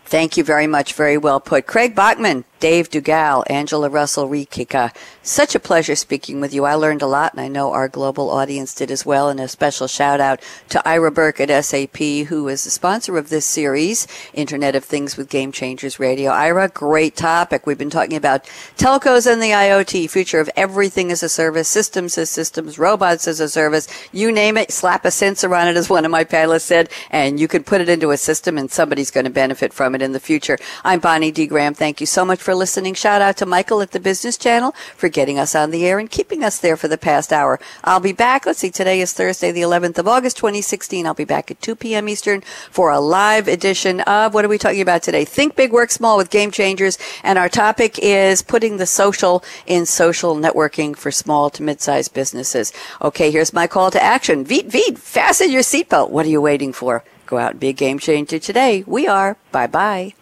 [0.05, 0.93] Thank you very much.
[0.93, 1.67] Very well put.
[1.67, 4.87] Craig Bachmann, Dave Duggal, Angela Russell Rikika.
[4.87, 4.89] Uh,
[5.21, 6.63] such a pleasure speaking with you.
[6.63, 9.29] I learned a lot, and I know our global audience did as well.
[9.29, 11.97] And a special shout out to Ira Berk at SAP,
[12.27, 16.31] who is the sponsor of this series, Internet of Things with Game Changers Radio.
[16.31, 17.67] Ira, great topic.
[17.67, 18.45] We've been talking about
[18.77, 23.39] telcos and the IoT, future of everything as a service, systems as systems, robots as
[23.39, 23.87] a service.
[24.11, 27.39] You name it, slap a sensor on it, as one of my panelists said, and
[27.39, 30.13] you can put it into a system, and somebody's going to benefit from it in
[30.13, 30.57] the future.
[30.83, 31.47] I'm Bonnie D.
[31.47, 31.73] Graham.
[31.73, 32.93] Thank you so much for listening.
[32.93, 36.09] Shout out to Michael at the Business Channel for getting us on the air and
[36.09, 37.59] keeping us there for the past hour.
[37.83, 38.45] I'll be back.
[38.45, 41.05] Let's see, today is Thursday, the 11th of August, 2016.
[41.05, 42.07] I'll be back at 2 p.m.
[42.07, 42.39] Eastern
[42.71, 45.25] for a live edition of what are we talking about today?
[45.25, 46.97] Think Big, Work Small with Game Changers.
[47.21, 52.71] And our topic is putting the social in social networking for small to mid-sized businesses.
[53.01, 54.45] Okay, here's my call to action.
[54.45, 56.11] Veet, Veet, fasten your seatbelt.
[56.11, 57.03] What are you waiting for?
[57.25, 58.85] Go out and be a game changer today.
[58.87, 59.35] We are.
[59.51, 60.13] Bye bye.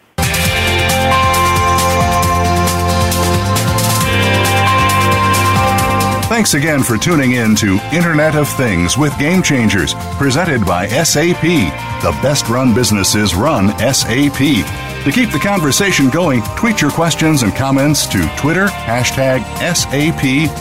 [6.28, 11.40] Thanks again for tuning in to Internet of Things with Game Changers, presented by SAP.
[11.40, 14.36] The best run businesses run SAP.
[14.36, 20.58] To keep the conversation going, tweet your questions and comments to Twitter, hashtag SAPRADIO.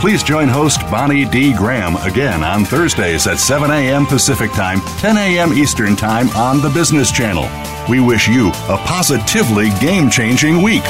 [0.00, 1.52] Please join host Bonnie D.
[1.52, 4.06] Graham again on Thursdays at 7 a.m.
[4.06, 5.52] Pacific Time, 10 a.m.
[5.52, 7.46] Eastern Time on the Business Channel.
[7.86, 10.84] We wish you a positively game changing week.